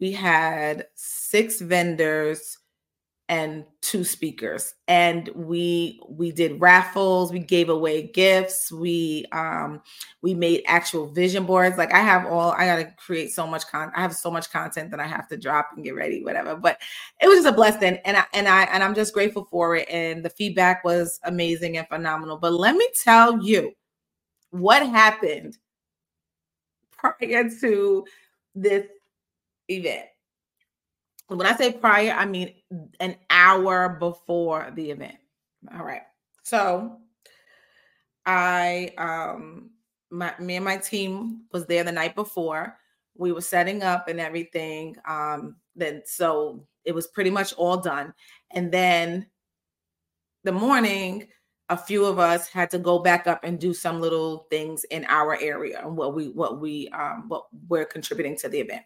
We 0.00 0.12
had 0.12 0.86
six 0.94 1.60
vendors 1.60 2.58
and 3.32 3.64
two 3.80 4.04
speakers. 4.04 4.74
And 4.88 5.30
we 5.34 5.98
we 6.06 6.32
did 6.32 6.60
raffles 6.60 7.32
we 7.32 7.38
gave 7.38 7.70
away 7.70 8.08
gifts 8.08 8.70
we 8.70 9.24
um 9.32 9.80
we 10.20 10.34
made 10.34 10.62
actual 10.66 11.06
vision 11.06 11.46
boards. 11.46 11.78
Like 11.78 11.94
i 11.94 12.00
have 12.00 12.26
all 12.26 12.52
i 12.52 12.66
gotta 12.66 12.92
create 12.98 13.32
so 13.32 13.46
much 13.46 13.66
con 13.68 13.90
i 13.96 14.02
have 14.02 14.14
so 14.14 14.30
much 14.30 14.52
content 14.52 14.90
that 14.90 15.00
i 15.00 15.06
have 15.06 15.28
to 15.28 15.38
drop 15.38 15.70
and 15.74 15.82
get 15.82 15.94
ready 15.94 16.22
whatever. 16.22 16.54
But 16.56 16.78
it 17.22 17.26
was 17.26 17.38
just 17.38 17.48
a 17.48 17.52
blessing 17.52 17.98
and 18.04 18.18
i 18.18 18.24
and 18.34 18.46
i 18.46 18.64
and 18.64 18.84
i'm 18.84 18.94
just 18.94 19.14
grateful 19.14 19.46
for 19.50 19.76
it 19.76 19.88
and 19.88 20.22
the 20.22 20.30
feedback 20.30 20.84
was 20.84 21.18
amazing 21.24 21.78
and 21.78 21.88
phenomenal. 21.88 22.36
But 22.36 22.52
let 22.52 22.76
me 22.76 22.86
tell 23.02 23.42
you 23.42 23.72
what 24.50 24.86
happened 24.86 25.56
prior 26.90 27.48
to 27.60 28.04
this 28.54 28.86
event 29.70 30.04
when 31.36 31.46
I 31.46 31.56
say 31.56 31.72
prior, 31.72 32.12
I 32.12 32.24
mean 32.26 32.54
an 33.00 33.16
hour 33.30 33.90
before 34.00 34.72
the 34.74 34.90
event. 34.90 35.16
All 35.74 35.84
right. 35.84 36.02
So 36.42 36.98
I 38.26 38.92
um 38.98 39.70
my 40.10 40.34
me 40.38 40.56
and 40.56 40.64
my 40.64 40.76
team 40.76 41.42
was 41.52 41.66
there 41.66 41.84
the 41.84 41.92
night 41.92 42.14
before. 42.14 42.76
We 43.16 43.32
were 43.32 43.40
setting 43.40 43.82
up 43.82 44.08
and 44.08 44.20
everything. 44.20 44.96
Um 45.06 45.56
then 45.76 46.02
so 46.04 46.66
it 46.84 46.94
was 46.94 47.06
pretty 47.06 47.30
much 47.30 47.52
all 47.54 47.76
done. 47.76 48.12
And 48.52 48.72
then 48.72 49.26
the 50.44 50.52
morning, 50.52 51.28
a 51.68 51.76
few 51.76 52.04
of 52.04 52.18
us 52.18 52.48
had 52.48 52.70
to 52.70 52.78
go 52.78 52.98
back 52.98 53.26
up 53.26 53.44
and 53.44 53.58
do 53.58 53.72
some 53.72 54.00
little 54.00 54.46
things 54.50 54.84
in 54.84 55.06
our 55.08 55.40
area 55.40 55.80
and 55.82 55.96
what 55.96 56.14
we 56.14 56.28
what 56.28 56.60
we 56.60 56.88
um 56.88 57.28
what 57.28 57.44
we're 57.68 57.84
contributing 57.84 58.36
to 58.38 58.48
the 58.48 58.60
event. 58.60 58.82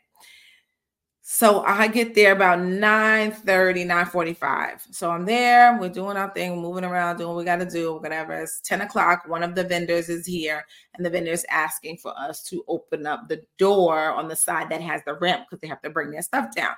So 1.29 1.65
I 1.65 1.89
get 1.89 2.15
there 2.15 2.31
about 2.31 2.61
9 2.61 3.33
30, 3.33 3.83
9 3.83 4.07
45. 4.07 4.87
So 4.93 5.11
I'm 5.11 5.25
there, 5.25 5.77
we're 5.77 5.89
doing 5.89 6.17
our 6.17 6.31
thing, 6.31 6.61
moving 6.61 6.85
around, 6.85 7.17
doing 7.17 7.31
what 7.31 7.39
we 7.39 7.45
got 7.45 7.57
to 7.57 7.67
do, 7.67 7.97
whatever. 7.97 8.33
It's 8.35 8.61
10 8.61 8.83
o'clock. 8.83 9.25
One 9.27 9.43
of 9.43 9.57
the 9.57 9.65
vendors 9.65 10.09
is 10.09 10.25
here, 10.25 10.65
and 10.95 11.05
the 11.05 11.11
vendor 11.11 11.33
is 11.33 11.45
asking 11.51 11.97
for 11.97 12.17
us 12.17 12.45
to 12.45 12.65
open 12.69 13.09
up 13.09 13.29
the 13.29 13.43
door 13.59 14.13
on 14.13 14.29
the 14.29 14.37
side 14.37 14.71
that 14.71 14.81
has 14.81 15.03
the 15.05 15.15
ramp 15.15 15.47
because 15.51 15.61
they 15.61 15.67
have 15.67 15.83
to 15.83 15.91
bring 15.91 16.13
their 16.13 16.23
stuff 16.23 16.55
down. 16.55 16.75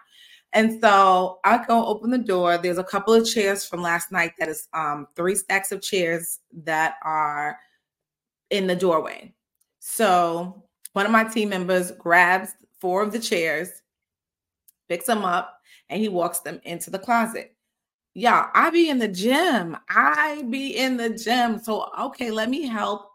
And 0.55 0.81
so 0.81 1.40
I 1.45 1.62
go 1.67 1.85
open 1.85 2.11
the 2.11 2.17
door. 2.17 2.57
There's 2.57 2.78
a 2.78 2.85
couple 2.85 3.12
of 3.12 3.28
chairs 3.28 3.67
from 3.67 3.83
last 3.83 4.11
night 4.11 4.33
that 4.38 4.49
is 4.49 4.67
um, 4.73 5.09
three 5.14 5.35
stacks 5.35 5.73
of 5.73 5.83
chairs 5.83 6.38
that 6.64 6.95
are 7.02 7.59
in 8.49 8.67
the 8.67 8.76
doorway. 8.76 9.35
So 9.81 10.64
one 10.95 11.05
of 11.05 11.12
my 11.12 11.25
team 11.25 11.50
members 11.50 11.93
grabs 11.93 12.55
four 12.81 13.02
of 13.02 13.12
the 13.12 13.19
chairs 13.19 13.83
picks 14.88 15.07
them 15.07 15.25
up, 15.25 15.61
and 15.88 16.00
he 16.00 16.09
walks 16.09 16.40
them 16.40 16.61
into 16.64 16.90
the 16.90 16.99
closet. 16.99 17.54
Yeah, 18.14 18.50
I 18.54 18.71
be 18.71 18.88
in 18.90 18.99
the 18.99 19.09
gym. 19.09 19.76
I 19.88 20.42
be 20.50 20.76
in 20.76 20.97
the 20.97 21.11
gym. 21.11 21.61
So, 21.61 21.88
okay, 21.99 22.30
let 22.30 22.50
me 22.50 22.66
help. 22.66 23.11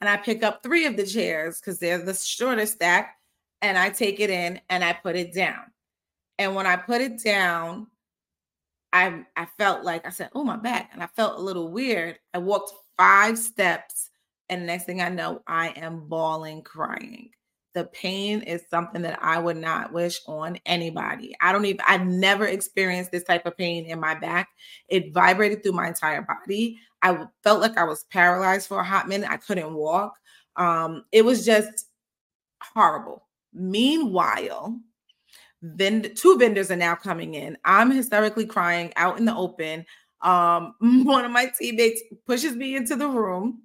And 0.00 0.08
I 0.08 0.16
pick 0.16 0.42
up 0.42 0.62
three 0.62 0.86
of 0.86 0.96
the 0.96 1.06
chairs 1.06 1.60
because 1.60 1.78
they're 1.78 1.98
the 1.98 2.14
shorter 2.14 2.66
stack. 2.66 3.16
And 3.62 3.76
I 3.76 3.90
take 3.90 4.20
it 4.20 4.30
in 4.30 4.60
and 4.70 4.84
I 4.84 4.92
put 4.92 5.16
it 5.16 5.34
down. 5.34 5.64
And 6.38 6.54
when 6.54 6.66
I 6.66 6.76
put 6.76 7.00
it 7.00 7.22
down, 7.22 7.88
I 8.92 9.24
I 9.36 9.46
felt 9.58 9.84
like 9.84 10.06
I 10.06 10.10
said, 10.10 10.30
"Oh 10.34 10.44
my 10.44 10.56
back," 10.56 10.90
and 10.92 11.02
I 11.02 11.06
felt 11.08 11.38
a 11.38 11.42
little 11.42 11.70
weird. 11.70 12.18
I 12.32 12.38
walked 12.38 12.72
five 12.96 13.38
steps, 13.38 14.10
and 14.48 14.66
next 14.66 14.84
thing 14.84 15.02
I 15.02 15.10
know, 15.10 15.42
I 15.46 15.68
am 15.70 16.08
bawling, 16.08 16.62
crying 16.62 17.30
the 17.74 17.84
pain 17.86 18.42
is 18.42 18.62
something 18.68 19.02
that 19.02 19.18
I 19.22 19.38
would 19.38 19.56
not 19.56 19.92
wish 19.92 20.20
on 20.26 20.58
anybody. 20.66 21.34
I 21.40 21.52
don't 21.52 21.64
even, 21.64 21.80
I've 21.86 22.06
never 22.06 22.46
experienced 22.46 23.12
this 23.12 23.24
type 23.24 23.46
of 23.46 23.56
pain 23.56 23.86
in 23.86 24.00
my 24.00 24.14
back. 24.14 24.48
It 24.88 25.14
vibrated 25.14 25.62
through 25.62 25.72
my 25.72 25.88
entire 25.88 26.22
body. 26.22 26.78
I 27.02 27.26
felt 27.44 27.60
like 27.60 27.78
I 27.78 27.84
was 27.84 28.04
paralyzed 28.04 28.66
for 28.66 28.80
a 28.80 28.84
hot 28.84 29.08
minute. 29.08 29.30
I 29.30 29.36
couldn't 29.36 29.74
walk. 29.74 30.14
Um, 30.56 31.04
it 31.12 31.24
was 31.24 31.44
just 31.44 31.86
horrible. 32.62 33.26
Meanwhile, 33.52 34.78
then 35.62 36.14
two 36.14 36.38
vendors 36.38 36.70
are 36.70 36.76
now 36.76 36.94
coming 36.94 37.34
in. 37.34 37.56
I'm 37.64 37.90
hysterically 37.90 38.46
crying 38.46 38.92
out 38.96 39.18
in 39.18 39.24
the 39.24 39.34
open. 39.34 39.84
Um, 40.22 40.74
one 40.80 41.24
of 41.24 41.30
my 41.30 41.52
teammates 41.58 42.02
pushes 42.26 42.56
me 42.56 42.76
into 42.76 42.96
the 42.96 43.08
room 43.08 43.62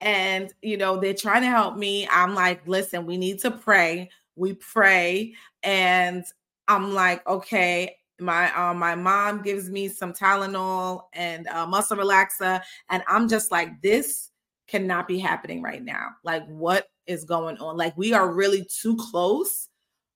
and 0.00 0.52
you 0.62 0.76
know 0.76 0.98
they're 0.98 1.14
trying 1.14 1.42
to 1.42 1.48
help 1.48 1.76
me. 1.76 2.08
I'm 2.10 2.34
like 2.34 2.66
listen 2.66 3.06
we 3.06 3.16
need 3.16 3.40
to 3.40 3.50
pray. 3.50 4.10
We 4.36 4.54
pray. 4.54 5.34
And 5.62 6.24
i'm 6.68 6.94
like 6.94 7.24
okay 7.28 7.94
my 8.18 8.52
um 8.56 8.76
my 8.76 8.96
mom 8.96 9.40
gives 9.40 9.70
me 9.70 9.86
some 9.86 10.12
tylenol 10.12 11.02
and 11.12 11.46
uh, 11.46 11.64
muscle 11.64 11.96
relaxer 11.96 12.60
and 12.90 13.00
i'm 13.06 13.28
just 13.28 13.52
like 13.52 13.80
this 13.82 14.32
cannot 14.66 15.08
be 15.08 15.18
happening 15.18 15.62
right 15.62 15.82
now. 15.82 16.08
Like 16.24 16.46
what 16.46 16.88
is 17.06 17.24
going 17.24 17.58
on? 17.58 17.76
Like 17.76 17.96
we 17.96 18.12
are 18.12 18.32
really 18.32 18.64
too 18.64 18.96
close 18.96 19.68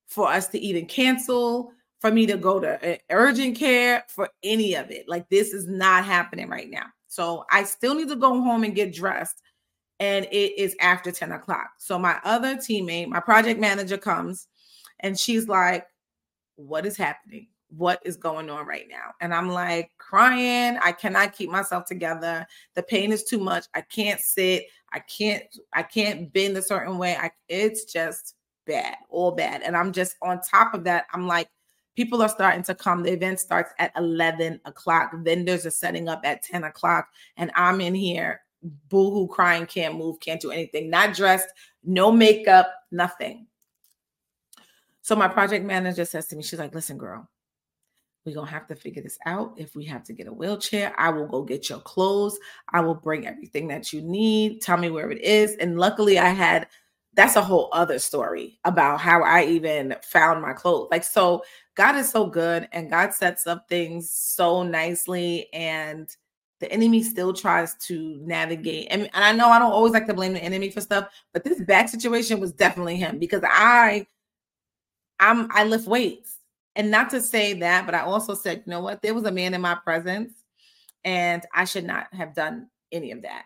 for 0.09 0.29
us 0.29 0.49
to 0.49 0.59
even 0.59 0.87
cancel 0.87 1.73
for 2.01 2.11
me 2.11 2.27
to 2.27 2.37
go 2.37 2.59
to 2.59 2.95
uh, 2.95 2.97
urgent 3.11 3.57
care 3.57 4.05
for 4.09 4.29
any 4.43 4.75
of 4.75 4.91
it. 4.91 5.09
Like 5.09 5.29
this 5.29 5.53
is 5.53 5.69
not 5.69 6.05
happening 6.05 6.49
right 6.49 6.71
now. 6.71 6.87
So 7.09 7.45
i 7.51 7.65
still 7.65 7.95
need 7.95 8.09
to 8.09 8.17
go 8.17 8.41
home 8.41 8.65
and 8.65 8.75
get 8.75 8.95
dressed 8.95 9.43
and 10.01 10.25
it 10.33 10.59
is 10.59 10.75
after 10.81 11.13
10 11.13 11.31
o'clock. 11.33 11.73
So 11.79 11.99
my 11.99 12.19
other 12.25 12.57
teammate, 12.57 13.09
my 13.09 13.21
project 13.21 13.61
manager 13.61 13.99
comes 13.99 14.49
and 15.01 15.19
she's 15.19 15.47
like, 15.47 15.87
What 16.57 16.87
is 16.87 16.97
happening? 16.97 17.49
What 17.69 18.01
is 18.05 18.17
going 18.17 18.51
on 18.51 18.67
right 18.67 18.87
now? 18.89 19.13
And 19.21 19.33
I'm 19.33 19.49
like 19.49 19.93
crying. 19.99 20.79
I 20.83 20.91
cannot 20.91 21.35
keep 21.35 21.51
myself 21.51 21.85
together. 21.85 22.45
The 22.75 22.83
pain 22.83 23.13
is 23.13 23.23
too 23.23 23.39
much. 23.39 23.67
I 23.75 23.83
can't 23.83 24.21
sit. 24.21 24.65
I 24.93 24.99
can't, 24.99 25.45
I 25.73 25.85
can't 25.85 26.33
bend 26.33 26.57
a 26.57 26.63
certain 26.63 26.99
way. 26.99 27.17
I 27.17 27.31
it's 27.49 27.85
just 27.85 28.35
bad, 28.67 28.97
all 29.09 29.31
bad. 29.31 29.63
And 29.63 29.77
I'm 29.77 29.93
just 29.93 30.17
on 30.23 30.41
top 30.41 30.75
of 30.75 30.83
that. 30.85 31.05
I'm 31.13 31.29
like, 31.29 31.49
people 31.95 32.23
are 32.23 32.29
starting 32.29 32.65
to 32.65 32.75
come. 32.75 33.03
The 33.03 33.13
event 33.13 33.39
starts 33.39 33.73
at 33.79 33.93
11 33.97 34.61
o'clock. 34.65 35.13
Vendors 35.19 35.65
are 35.65 35.71
setting 35.71 36.09
up 36.09 36.23
at 36.25 36.43
10 36.43 36.65
o'clock. 36.65 37.09
And 37.37 37.53
I'm 37.55 37.81
in 37.81 37.95
here 37.95 38.41
boohoo 38.63 39.29
crying, 39.29 39.67
can't 39.67 39.97
move, 39.97 40.21
can't 40.21 40.41
do 40.41 40.51
anything, 40.51 40.91
not 40.91 41.15
dressed, 41.15 41.49
no 41.85 42.11
makeup, 42.13 42.73
nothing. 42.91 43.47
So 45.03 45.17
my 45.17 45.29
project 45.29 45.65
manager 45.65 46.05
says 46.05 46.27
to 46.29 46.37
me, 46.37 46.43
she's 46.43 46.59
like, 46.59 46.75
listen, 46.75 46.99
girl, 46.99 47.29
we're 48.25 48.35
gonna 48.35 48.51
have 48.51 48.67
to 48.69 48.77
figure 48.77 49.03
this 49.03 49.19
out. 49.25 49.55
If 49.57 49.75
we 49.75 49.85
have 49.87 50.05
to 50.05 50.13
get 50.13 50.27
a 50.27 50.33
wheelchair, 50.33 50.95
I 50.99 51.09
will 51.11 51.27
go 51.27 51.43
get 51.43 51.71
your 51.71 51.81
clothes. 51.81 52.39
I 52.69 52.81
will 52.81 52.95
bring 52.95 53.27
everything 53.27 53.67
that 53.69 53.93
you 53.93 54.03
need. 54.03 54.61
Tell 54.61 54.77
me 54.77 54.91
where 54.91 55.11
it 55.11 55.23
is. 55.23 55.57
And 55.57 55.79
luckily, 55.79 56.19
I 56.19 56.29
had 56.29 56.69
that's 57.15 57.37
a 57.37 57.43
whole 57.43 57.69
other 57.73 57.99
story 57.99 58.59
about 58.65 59.01
how 59.01 59.23
I 59.23 59.45
even 59.45 59.97
found 60.03 60.43
my 60.43 60.53
clothes. 60.53 60.89
Like, 60.91 61.03
so 61.03 61.43
God 61.75 61.97
is 61.97 62.09
so 62.09 62.27
good 62.27 62.69
and 62.73 62.91
God 62.91 63.13
sets 63.13 63.47
up 63.47 63.69
things 63.69 64.11
so 64.11 64.63
nicely. 64.63 65.49
And 65.53 66.09
the 66.61 66.71
enemy 66.71 67.03
still 67.03 67.33
tries 67.33 67.75
to 67.87 68.19
navigate. 68.23 68.89
And, 68.91 69.03
and 69.03 69.25
I 69.25 69.33
know 69.33 69.49
I 69.49 69.59
don't 69.59 69.73
always 69.73 69.93
like 69.93 70.07
to 70.07 70.15
blame 70.15 70.35
the 70.35 70.45
enemy 70.45 70.71
for 70.71 70.81
stuff, 70.81 71.09
but 71.33 71.43
this 71.43 71.61
back 71.63 71.89
situation 71.89 72.39
was 72.39 72.53
definitely 72.53 72.97
him 72.97 73.19
because 73.19 73.43
I 73.45 74.07
I'm 75.19 75.49
I 75.53 75.65
lift 75.65 75.89
weights. 75.89 76.37
And 76.77 76.91
not 76.91 77.11
to 77.11 77.21
say 77.21 77.55
that, 77.55 77.85
but 77.85 77.95
I 77.95 78.01
also 78.01 78.35
said, 78.35 78.63
you 78.65 78.71
know 78.71 78.81
what? 78.81 79.03
There 79.03 79.15
was 79.15 79.25
a 79.25 79.33
man 79.33 79.55
in 79.55 79.61
my 79.61 79.75
presence, 79.75 80.33
and 81.05 81.45
I 81.53 81.65
should 81.65 81.85
not 81.85 82.07
have 82.15 82.35
done 82.35 82.69
any 82.93 83.11
of 83.11 83.23
that 83.23 83.45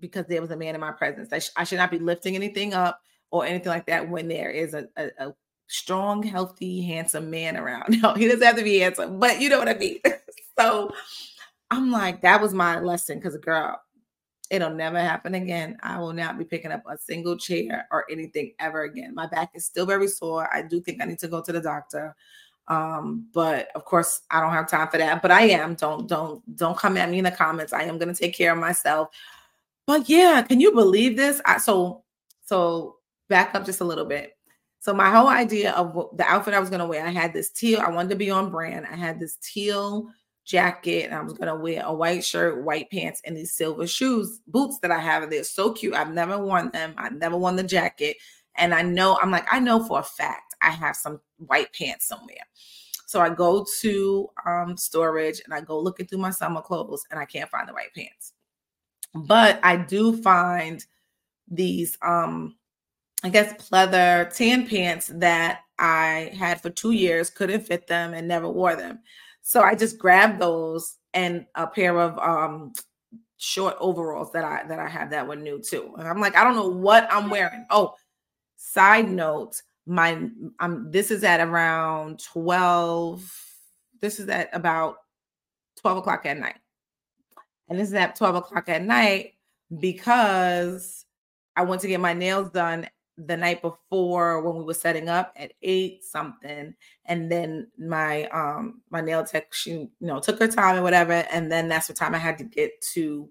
because 0.00 0.26
there 0.26 0.40
was 0.40 0.50
a 0.50 0.56
man 0.56 0.74
in 0.74 0.80
my 0.80 0.90
presence. 0.90 1.32
I, 1.32 1.38
sh- 1.38 1.52
I 1.56 1.64
should 1.64 1.78
not 1.78 1.90
be 1.90 2.00
lifting 2.00 2.34
anything 2.34 2.74
up 2.74 3.00
or 3.30 3.46
anything 3.46 3.68
like 3.68 3.86
that 3.86 4.08
when 4.10 4.28
there 4.28 4.50
is 4.50 4.74
a, 4.74 4.88
a, 4.96 5.10
a 5.18 5.34
strong, 5.68 6.22
healthy, 6.22 6.82
handsome 6.82 7.30
man 7.30 7.56
around. 7.56 7.96
No, 8.02 8.14
he 8.14 8.26
doesn't 8.26 8.42
have 8.42 8.56
to 8.56 8.64
be 8.64 8.80
handsome, 8.80 9.18
but 9.18 9.40
you 9.40 9.48
know 9.48 9.58
what 9.58 9.68
I 9.68 9.74
mean. 9.74 10.00
so 10.58 10.90
I'm 11.72 11.90
like, 11.90 12.20
that 12.20 12.42
was 12.42 12.52
my 12.52 12.78
lesson 12.80 13.18
because, 13.18 13.34
girl, 13.38 13.80
it'll 14.50 14.74
never 14.74 15.00
happen 15.00 15.34
again. 15.34 15.78
I 15.82 15.98
will 15.98 16.12
not 16.12 16.36
be 16.36 16.44
picking 16.44 16.70
up 16.70 16.82
a 16.86 16.98
single 16.98 17.38
chair 17.38 17.88
or 17.90 18.04
anything 18.10 18.52
ever 18.58 18.82
again. 18.82 19.14
My 19.14 19.26
back 19.26 19.52
is 19.54 19.64
still 19.64 19.86
very 19.86 20.06
sore. 20.06 20.54
I 20.54 20.60
do 20.60 20.82
think 20.82 21.00
I 21.00 21.06
need 21.06 21.18
to 21.20 21.28
go 21.28 21.40
to 21.40 21.50
the 21.50 21.62
doctor. 21.62 22.14
Um, 22.68 23.26
but 23.32 23.68
of 23.74 23.86
course, 23.86 24.20
I 24.30 24.40
don't 24.40 24.52
have 24.52 24.68
time 24.68 24.88
for 24.88 24.98
that. 24.98 25.22
But 25.22 25.30
I 25.30 25.44
am. 25.48 25.74
Don't 25.74 26.06
don't 26.06 26.42
don't 26.56 26.76
come 26.76 26.98
at 26.98 27.08
me 27.08 27.18
in 27.18 27.24
the 27.24 27.30
comments. 27.30 27.72
I 27.72 27.84
am 27.84 27.96
gonna 27.96 28.14
take 28.14 28.34
care 28.34 28.52
of 28.52 28.58
myself. 28.58 29.08
But 29.86 30.10
yeah, 30.10 30.42
can 30.42 30.60
you 30.60 30.72
believe 30.72 31.16
this? 31.16 31.40
I 31.46 31.56
so 31.56 32.04
so 32.44 32.96
back 33.30 33.54
up 33.54 33.64
just 33.64 33.80
a 33.80 33.84
little 33.84 34.04
bit. 34.04 34.36
So 34.80 34.92
my 34.92 35.10
whole 35.10 35.28
idea 35.28 35.72
of 35.72 35.94
the 36.18 36.24
outfit 36.24 36.52
I 36.52 36.60
was 36.60 36.68
gonna 36.68 36.86
wear, 36.86 37.06
I 37.06 37.10
had 37.10 37.32
this 37.32 37.48
teal. 37.48 37.80
I 37.80 37.88
wanted 37.88 38.10
to 38.10 38.16
be 38.16 38.30
on 38.30 38.50
brand. 38.50 38.86
I 38.92 38.96
had 38.96 39.18
this 39.18 39.36
teal 39.36 40.10
jacket 40.44 41.04
and 41.06 41.14
I 41.14 41.22
was 41.22 41.34
gonna 41.34 41.56
wear 41.56 41.82
a 41.84 41.94
white 41.94 42.24
shirt, 42.24 42.62
white 42.64 42.90
pants, 42.90 43.22
and 43.24 43.36
these 43.36 43.52
silver 43.52 43.86
shoes, 43.86 44.40
boots 44.46 44.78
that 44.80 44.90
I 44.90 44.98
have. 44.98 45.22
And 45.22 45.32
They're 45.32 45.44
so 45.44 45.72
cute. 45.72 45.94
I've 45.94 46.12
never 46.12 46.38
worn 46.38 46.70
them. 46.72 46.94
I've 46.98 47.14
never 47.14 47.36
worn 47.36 47.56
the 47.56 47.62
jacket. 47.62 48.16
And 48.56 48.74
I 48.74 48.82
know, 48.82 49.18
I'm 49.22 49.30
like, 49.30 49.46
I 49.50 49.60
know 49.60 49.82
for 49.82 50.00
a 50.00 50.02
fact 50.02 50.54
I 50.60 50.70
have 50.70 50.96
some 50.96 51.20
white 51.38 51.72
pants 51.72 52.06
somewhere. 52.06 52.46
So 53.06 53.20
I 53.20 53.28
go 53.30 53.66
to 53.80 54.30
um, 54.46 54.76
storage 54.76 55.40
and 55.44 55.52
I 55.54 55.60
go 55.60 55.78
looking 55.78 56.06
through 56.06 56.18
my 56.18 56.30
summer 56.30 56.62
clothes 56.62 57.04
and 57.10 57.20
I 57.20 57.24
can't 57.26 57.50
find 57.50 57.68
the 57.68 57.74
white 57.74 57.94
pants. 57.94 58.32
But 59.14 59.60
I 59.62 59.76
do 59.76 60.16
find 60.22 60.84
these 61.48 61.98
um 62.02 62.56
I 63.24 63.28
guess 63.28 63.52
pleather 63.54 64.34
tan 64.34 64.66
pants 64.66 65.10
that 65.14 65.60
I 65.78 66.32
had 66.36 66.60
for 66.60 66.70
two 66.70 66.92
years, 66.92 67.30
couldn't 67.30 67.66
fit 67.66 67.86
them 67.86 68.14
and 68.14 68.26
never 68.26 68.48
wore 68.48 68.74
them. 68.76 69.00
So 69.42 69.62
I 69.62 69.74
just 69.74 69.98
grabbed 69.98 70.40
those 70.40 70.96
and 71.14 71.46
a 71.54 71.66
pair 71.66 71.98
of 71.98 72.18
um 72.18 72.72
short 73.36 73.76
overalls 73.80 74.30
that 74.32 74.44
I 74.44 74.64
that 74.68 74.78
I 74.78 74.88
have 74.88 75.10
that 75.10 75.26
were 75.26 75.36
new 75.36 75.60
too. 75.60 75.94
And 75.98 76.06
I'm 76.06 76.20
like, 76.20 76.36
I 76.36 76.44
don't 76.44 76.54
know 76.54 76.68
what 76.68 77.08
I'm 77.10 77.28
wearing. 77.28 77.66
Oh, 77.70 77.94
side 78.56 79.10
note, 79.10 79.60
my 79.86 80.28
I'm 80.60 80.90
this 80.90 81.10
is 81.10 81.24
at 81.24 81.40
around 81.40 82.22
12. 82.24 83.48
This 84.00 84.20
is 84.20 84.28
at 84.28 84.48
about 84.52 84.96
12 85.80 85.98
o'clock 85.98 86.24
at 86.26 86.38
night. 86.38 86.56
And 87.68 87.78
this 87.78 87.88
is 87.88 87.94
at 87.94 88.16
12 88.16 88.36
o'clock 88.36 88.68
at 88.68 88.82
night 88.82 89.34
because 89.80 91.04
I 91.56 91.62
went 91.62 91.82
to 91.82 91.88
get 91.88 92.00
my 92.00 92.12
nails 92.12 92.50
done 92.50 92.88
the 93.18 93.36
night 93.36 93.60
before 93.60 94.40
when 94.40 94.56
we 94.56 94.64
were 94.64 94.74
setting 94.74 95.08
up 95.08 95.32
at 95.36 95.52
eight 95.62 96.02
something 96.02 96.74
and 97.04 97.30
then 97.30 97.68
my 97.78 98.24
um 98.28 98.80
my 98.90 99.02
nail 99.02 99.22
tech 99.22 99.52
she 99.52 99.70
you 99.70 99.90
know 100.00 100.18
took 100.18 100.38
her 100.38 100.48
time 100.48 100.76
and 100.76 100.84
whatever 100.84 101.12
and 101.30 101.52
then 101.52 101.68
that's 101.68 101.88
the 101.88 101.92
time 101.92 102.14
i 102.14 102.18
had 102.18 102.38
to 102.38 102.44
get 102.44 102.80
to 102.80 103.28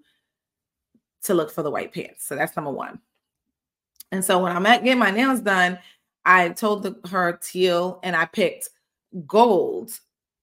to 1.22 1.34
look 1.34 1.50
for 1.50 1.62
the 1.62 1.70
white 1.70 1.92
pants. 1.92 2.26
So 2.26 2.36
that's 2.36 2.56
number 2.56 2.70
one. 2.70 3.00
And 4.10 4.24
so 4.24 4.42
when 4.42 4.54
i'm 4.54 4.66
at 4.66 4.84
getting 4.84 4.98
my 4.98 5.10
nails 5.10 5.40
done 5.40 5.78
i 6.26 6.50
told 6.50 6.82
the, 6.82 6.94
her 7.08 7.38
teal 7.42 7.98
and 8.02 8.14
i 8.14 8.26
picked 8.26 8.68
gold. 9.26 9.90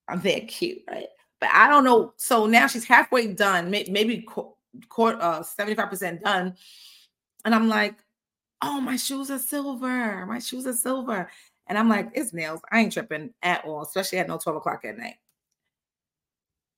I'm 0.08 0.20
very 0.20 0.40
cute 0.40 0.82
right? 0.90 1.06
But 1.40 1.50
i 1.52 1.68
don't 1.68 1.84
know 1.84 2.12
so 2.16 2.46
now 2.46 2.66
she's 2.66 2.84
halfway 2.84 3.32
done 3.32 3.70
maybe 3.70 4.26
court 4.88 5.16
uh 5.20 5.40
75% 5.40 6.22
done 6.22 6.56
and 7.44 7.54
i'm 7.54 7.68
like 7.68 7.94
oh, 8.62 8.80
my 8.80 8.96
shoes 8.96 9.30
are 9.30 9.38
silver. 9.38 10.26
My 10.26 10.38
shoes 10.38 10.66
are 10.66 10.72
silver. 10.72 11.30
And 11.66 11.78
I'm 11.78 11.88
like, 11.88 12.10
it's 12.14 12.32
nails. 12.32 12.60
I 12.70 12.80
ain't 12.80 12.92
tripping 12.92 13.32
at 13.42 13.64
all, 13.64 13.82
especially 13.82 14.18
at 14.18 14.28
no 14.28 14.38
12 14.38 14.56
o'clock 14.58 14.84
at 14.84 14.98
night. 14.98 15.16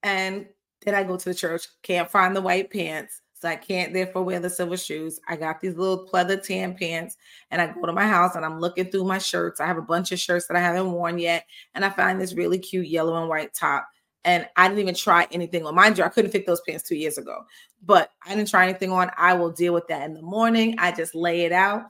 And 0.03 0.47
then 0.85 0.95
I 0.95 1.05
go 1.05 1.17
to 1.17 1.25
the 1.25 1.35
church, 1.35 1.67
can't 1.83 2.11
find 2.11 2.35
the 2.35 2.43
white 2.43 2.71
pants. 2.71 3.23
So 3.35 3.49
I 3.49 3.57
can't 3.57 3.93
therefore 3.93 4.23
wear 4.23 4.39
the 4.39 4.49
silver 4.49 4.77
shoes. 4.77 5.19
I 5.27 5.35
got 5.35 5.61
these 5.61 5.75
little 5.75 6.07
pleather 6.07 6.41
tan 6.41 6.77
pants, 6.77 7.17
and 7.51 7.61
I 7.61 7.67
go 7.73 7.87
to 7.87 7.93
my 7.93 8.07
house 8.07 8.37
and 8.37 8.45
I'm 8.45 8.61
looking 8.61 8.85
through 8.85 9.03
my 9.03 9.19
shirts. 9.19 9.61
I 9.61 9.67
have 9.67 9.79
a 9.79 9.83
bunch 9.83 10.13
of 10.13 10.21
shirts 10.21 10.47
that 10.47 10.57
I 10.57 10.61
haven't 10.61 10.93
worn 10.93 11.19
yet, 11.19 11.45
and 11.75 11.85
I 11.85 11.91
find 11.91 12.21
this 12.21 12.35
really 12.35 12.61
cute 12.61 12.87
yellow 12.87 13.21
and 13.21 13.29
white 13.29 13.53
top. 13.53 13.89
And 14.25 14.47
I 14.57 14.69
didn't 14.69 14.81
even 14.81 14.95
try 14.95 15.27
anything 15.33 15.67
on. 15.67 15.75
Mind 15.75 15.99
you, 15.99 16.05
I 16.05 16.09
couldn't 16.09 16.31
fit 16.31 16.47
those 16.47 16.61
pants 16.61 16.85
two 16.85 16.95
years 16.95 17.19
ago, 17.19 17.45
but 17.85 18.11
I 18.25 18.35
didn't 18.35 18.51
try 18.51 18.69
anything 18.69 18.93
on. 18.93 19.11
I 19.17 19.35
will 19.35 19.51
deal 19.51 19.75
with 19.75 19.89
that 19.89 20.03
in 20.03 20.15
the 20.15 20.23
morning. 20.23 20.77
I 20.79 20.93
just 20.93 21.15
lay 21.15 21.43
it 21.43 21.53
out. 21.53 21.87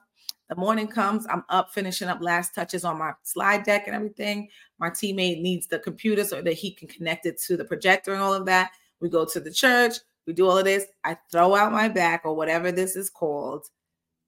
The 0.49 0.57
morning 0.57 0.87
comes, 0.87 1.27
I'm 1.31 1.45
up 1.49 1.73
finishing 1.73 2.09
up 2.09 2.21
last 2.21 2.55
touches 2.55 2.85
on 2.85 2.99
my 2.99 3.13
slide 3.23 3.65
deck 3.65 3.85
and 3.87 3.97
everything. 3.97 4.49
My 4.79 4.91
teammate 4.91 5.41
needs 5.41 5.67
the 5.67 5.79
computer 5.79 6.25
so 6.25 6.43
that 6.43 6.53
he 6.53 6.73
can 6.73 6.89
connect 6.89 7.27
it 7.27 7.41
to 7.43 7.57
the 7.57 7.65
projector 7.65 8.13
and 8.13 8.23
all 8.23 8.35
of 8.35 8.47
that. 8.47 8.71
We 9.01 9.09
go 9.09 9.25
to 9.25 9.41
the 9.41 9.53
church, 9.53 9.95
we 10.27 10.33
do 10.33 10.47
all 10.47 10.59
of 10.59 10.65
this. 10.65 10.85
I 11.05 11.17
throw 11.31 11.55
out 11.55 11.73
my 11.73 11.89
back 11.89 12.23
or 12.25 12.35
whatever 12.35 12.71
this 12.71 12.97
is 12.97 13.09
called. 13.11 13.67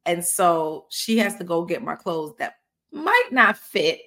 And 0.06 0.24
so 0.24 0.86
she 0.90 1.18
has 1.18 1.36
to 1.36 1.44
go 1.44 1.64
get 1.64 1.82
my 1.82 1.94
clothes 1.94 2.34
that 2.38 2.54
might 2.90 3.28
not 3.30 3.56
fit 3.56 4.00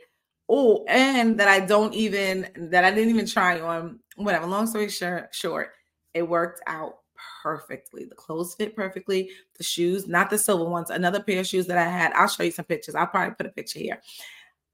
Oh, 0.49 0.85
and 0.87 1.39
that 1.39 1.47
I 1.47 1.59
don't 1.59 1.93
even 1.93 2.49
that 2.71 2.85
I 2.85 2.91
didn't 2.91 3.09
even 3.09 3.25
try 3.25 3.59
on. 3.59 3.99
Whatever. 4.15 4.47
Long 4.47 4.67
story 4.67 4.89
short, 4.89 5.33
short, 5.33 5.71
it 6.13 6.27
worked 6.27 6.61
out 6.67 6.99
perfectly. 7.43 8.05
The 8.05 8.15
clothes 8.15 8.55
fit 8.55 8.75
perfectly. 8.75 9.29
The 9.57 9.63
shoes, 9.63 10.07
not 10.07 10.29
the 10.29 10.37
silver 10.37 10.69
ones, 10.69 10.89
another 10.89 11.21
pair 11.21 11.41
of 11.41 11.47
shoes 11.47 11.67
that 11.67 11.77
I 11.77 11.89
had. 11.89 12.13
I'll 12.13 12.27
show 12.27 12.43
you 12.43 12.51
some 12.51 12.65
pictures. 12.65 12.95
I'll 12.95 13.07
probably 13.07 13.35
put 13.35 13.45
a 13.45 13.49
picture 13.49 13.79
here. 13.79 14.01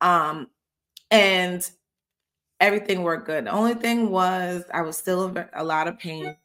Um, 0.01 0.47
and 1.11 1.69
everything 2.59 3.03
worked 3.03 3.25
good. 3.25 3.45
The 3.45 3.51
only 3.51 3.75
thing 3.75 4.09
was 4.09 4.63
I 4.73 4.81
was 4.81 4.97
still 4.97 5.27
in 5.27 5.45
a 5.53 5.63
lot 5.63 5.87
of 5.87 5.99
pain 5.99 6.35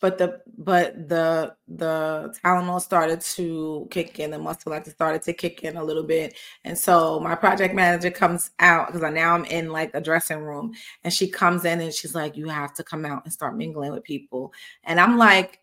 but 0.00 0.18
the 0.18 0.40
but 0.58 1.08
the 1.08 1.54
the 1.68 2.34
Tylenol 2.44 2.80
started 2.80 3.20
to 3.20 3.88
kick 3.90 4.18
in, 4.18 4.30
the 4.30 4.36
musculectin 4.36 4.90
started 4.90 5.22
to 5.22 5.32
kick 5.32 5.64
in 5.64 5.76
a 5.76 5.84
little 5.84 6.02
bit, 6.02 6.36
and 6.64 6.76
so 6.76 7.18
my 7.20 7.34
project 7.34 7.74
manager 7.74 8.10
comes 8.10 8.50
out 8.58 8.92
because 8.92 9.12
now 9.14 9.34
I'm 9.34 9.44
in 9.46 9.70
like 9.70 9.90
a 9.94 10.00
dressing 10.00 10.40
room, 10.40 10.72
and 11.04 11.12
she 11.12 11.28
comes 11.28 11.64
in 11.64 11.80
and 11.80 11.94
she's 11.94 12.14
like, 12.14 12.36
"You 12.36 12.48
have 12.48 12.74
to 12.74 12.84
come 12.84 13.06
out 13.06 13.24
and 13.24 13.32
start 13.32 13.56
mingling 13.56 13.92
with 13.92 14.04
people," 14.04 14.52
and 14.84 15.00
I'm 15.00 15.16
like, 15.16 15.60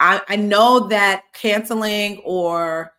I, 0.00 0.20
I 0.28 0.36
know 0.36 0.88
that 0.88 1.22
canceling 1.32 2.20
or 2.24 2.92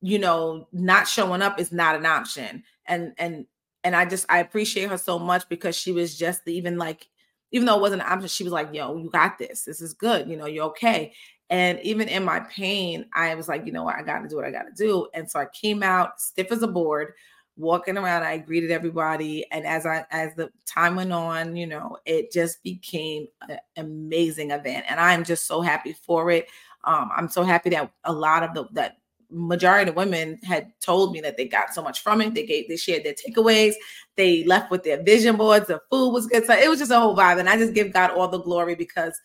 you 0.00 0.18
know 0.18 0.66
not 0.72 1.06
showing 1.06 1.42
up 1.42 1.60
is 1.60 1.72
not 1.72 1.94
an 1.94 2.06
option, 2.06 2.64
and 2.86 3.12
and 3.18 3.46
and 3.84 3.94
I 3.94 4.04
just 4.06 4.26
I 4.28 4.38
appreciate 4.40 4.88
her 4.90 4.98
so 4.98 5.18
much 5.18 5.48
because 5.48 5.76
she 5.76 5.92
was 5.92 6.16
just 6.18 6.46
even 6.48 6.78
like 6.78 7.08
even 7.52 7.66
though 7.66 7.76
it 7.76 7.80
wasn't 7.80 8.02
an 8.02 8.08
option, 8.08 8.28
she 8.28 8.44
was 8.44 8.52
like, 8.52 8.70
yo, 8.72 8.96
you 8.96 9.10
got 9.10 9.38
this. 9.38 9.62
This 9.62 9.80
is 9.80 9.94
good. 9.94 10.28
You 10.28 10.36
know, 10.36 10.46
you're 10.46 10.64
okay. 10.66 11.12
And 11.50 11.78
even 11.80 12.08
in 12.08 12.24
my 12.24 12.40
pain, 12.40 13.04
I 13.14 13.34
was 13.34 13.46
like, 13.46 13.66
you 13.66 13.72
know 13.72 13.84
what? 13.84 13.96
I 13.96 14.02
got 14.02 14.20
to 14.20 14.28
do 14.28 14.36
what 14.36 14.46
I 14.46 14.50
got 14.50 14.62
to 14.62 14.72
do. 14.74 15.06
And 15.12 15.30
so 15.30 15.38
I 15.38 15.46
came 15.52 15.82
out 15.82 16.18
stiff 16.18 16.50
as 16.50 16.62
a 16.62 16.66
board, 16.66 17.12
walking 17.58 17.98
around. 17.98 18.22
I 18.22 18.38
greeted 18.38 18.70
everybody. 18.70 19.44
And 19.52 19.66
as 19.66 19.84
I, 19.84 20.06
as 20.10 20.34
the 20.34 20.50
time 20.64 20.96
went 20.96 21.12
on, 21.12 21.54
you 21.54 21.66
know, 21.66 21.98
it 22.06 22.32
just 22.32 22.62
became 22.62 23.26
an 23.50 23.58
amazing 23.76 24.50
event. 24.50 24.86
And 24.88 24.98
I'm 24.98 25.24
just 25.24 25.46
so 25.46 25.60
happy 25.60 25.92
for 25.92 26.30
it. 26.30 26.48
Um, 26.84 27.10
I'm 27.14 27.28
so 27.28 27.42
happy 27.42 27.68
that 27.70 27.92
a 28.04 28.12
lot 28.12 28.42
of 28.42 28.54
the, 28.54 28.64
that 28.72 28.96
majority 29.32 29.90
of 29.90 29.96
women 29.96 30.38
had 30.44 30.72
told 30.80 31.12
me 31.12 31.20
that 31.20 31.36
they 31.36 31.46
got 31.46 31.74
so 31.74 31.82
much 31.82 32.02
from 32.02 32.20
it. 32.20 32.34
They 32.34 32.46
gave, 32.46 32.68
they 32.68 32.76
shared 32.76 33.04
their 33.04 33.14
takeaways. 33.14 33.74
They 34.16 34.44
left 34.44 34.70
with 34.70 34.84
their 34.84 35.02
vision 35.02 35.36
boards. 35.36 35.66
The 35.66 35.80
food 35.90 36.10
was 36.10 36.26
good. 36.26 36.44
So 36.44 36.54
it 36.54 36.68
was 36.68 36.78
just 36.78 36.90
a 36.90 37.00
whole 37.00 37.16
vibe. 37.16 37.40
And 37.40 37.48
I 37.48 37.56
just 37.56 37.74
give 37.74 37.92
God 37.92 38.10
all 38.10 38.28
the 38.28 38.40
glory 38.40 38.74
because 38.74 39.18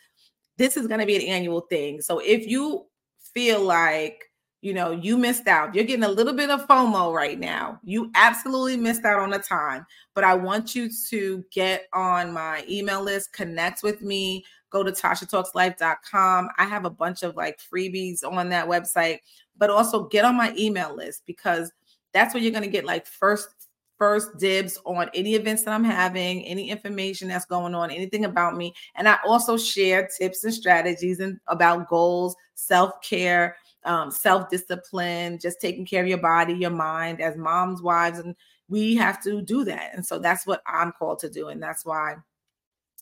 this 0.58 0.78
is 0.78 0.88
going 0.88 1.00
to 1.00 1.06
be 1.06 1.16
an 1.16 1.22
annual 1.22 1.62
thing. 1.62 2.02
So 2.02 2.20
if 2.20 2.48
you 2.48 2.86
feel 3.34 3.62
like, 3.62 4.24
you 4.62 4.74
know, 4.74 4.92
you 4.92 5.18
missed 5.18 5.48
out, 5.48 5.76
you're 5.76 5.84
getting 5.84 6.06
a 6.06 6.10
little 6.10 6.34
bit 6.34 6.50
of 6.50 6.68
FOMO 6.68 7.14
right 7.14 7.40
now. 7.40 7.80
You 7.84 8.10
absolutely 8.16 8.78
missed 8.78 9.06
out 9.06 9.20
on 9.20 9.30
the 9.30 9.40
time. 9.40 9.86
But 10.16 10.24
I 10.24 10.34
want 10.34 10.74
you 10.74 10.90
to 11.10 11.46
get 11.52 11.88
on 11.94 12.34
my 12.34 12.66
email 12.68 13.04
list, 13.04 13.34
connect 13.34 13.84
with 13.84 14.02
me, 14.02 14.44
go 14.70 14.84
to 14.84 14.92
tashatalkslife.com. 14.92 16.50
I 16.58 16.66
have 16.66 16.86
a 16.86 16.90
bunch 16.90 17.24
of 17.24 17.36
like 17.36 17.60
freebies 17.74 18.24
on 18.24 18.50
that 18.50 18.68
website 18.68 19.20
but 19.58 19.70
also 19.70 20.06
get 20.06 20.26
on 20.26 20.36
my 20.36 20.54
email 20.58 20.96
list 20.96 21.24
because 21.26 21.72
that's 22.14 22.34
where 22.34 22.42
you're 22.42 22.52
going 22.52 22.64
to 22.64 22.70
get 22.70 22.86
like 22.86 23.06
first 23.06 23.50
first 23.98 24.38
dibs 24.38 24.78
on 24.86 25.10
any 25.16 25.34
events 25.34 25.64
that 25.64 25.74
I'm 25.74 25.84
having, 25.84 26.44
any 26.44 26.70
information 26.70 27.28
that's 27.28 27.46
going 27.46 27.74
on, 27.74 27.90
anything 27.90 28.26
about 28.26 28.56
me. 28.56 28.76
And 28.94 29.10
I 29.10 29.18
also 29.26 29.58
share 29.58 30.08
tips 30.20 30.44
and 30.44 30.54
strategies 30.54 31.20
and 31.20 31.40
about 31.48 31.88
goals, 31.88 32.36
self-care, 32.54 33.58
um, 33.86 34.12
self-discipline, 34.12 35.40
just 35.42 35.60
taking 35.60 35.84
care 35.84 36.04
of 36.04 36.08
your 36.08 36.20
body, 36.20 36.54
your 36.54 36.70
mind 36.70 37.22
as 37.22 37.38
moms, 37.38 37.82
wives, 37.82 38.20
and 38.20 38.36
we 38.70 38.94
have 38.98 39.20
to 39.24 39.42
do 39.42 39.64
that. 39.64 39.96
And 39.96 40.06
so 40.06 40.20
that's 40.20 40.46
what 40.46 40.62
I'm 40.68 40.92
called 40.92 41.18
to 41.20 41.30
do. 41.30 41.48
And 41.48 41.62
that's 41.62 41.84
why 41.84 42.18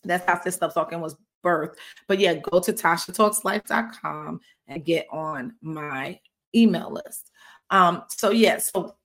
that's 0.02 0.24
how 0.24 0.40
Sis 0.40 0.54
Stop 0.54 0.72
Sulking 0.72 1.02
was 1.02 1.14
birth. 1.46 1.78
But 2.08 2.18
yeah, 2.18 2.34
go 2.34 2.58
to 2.58 2.72
tashatalkslife.com 2.72 4.40
and 4.66 4.84
get 4.84 5.06
on 5.12 5.54
my 5.62 6.18
email 6.56 6.90
list. 6.90 7.30
Um, 7.70 8.02
so 8.08 8.30
yeah, 8.30 8.58
so 8.58 8.96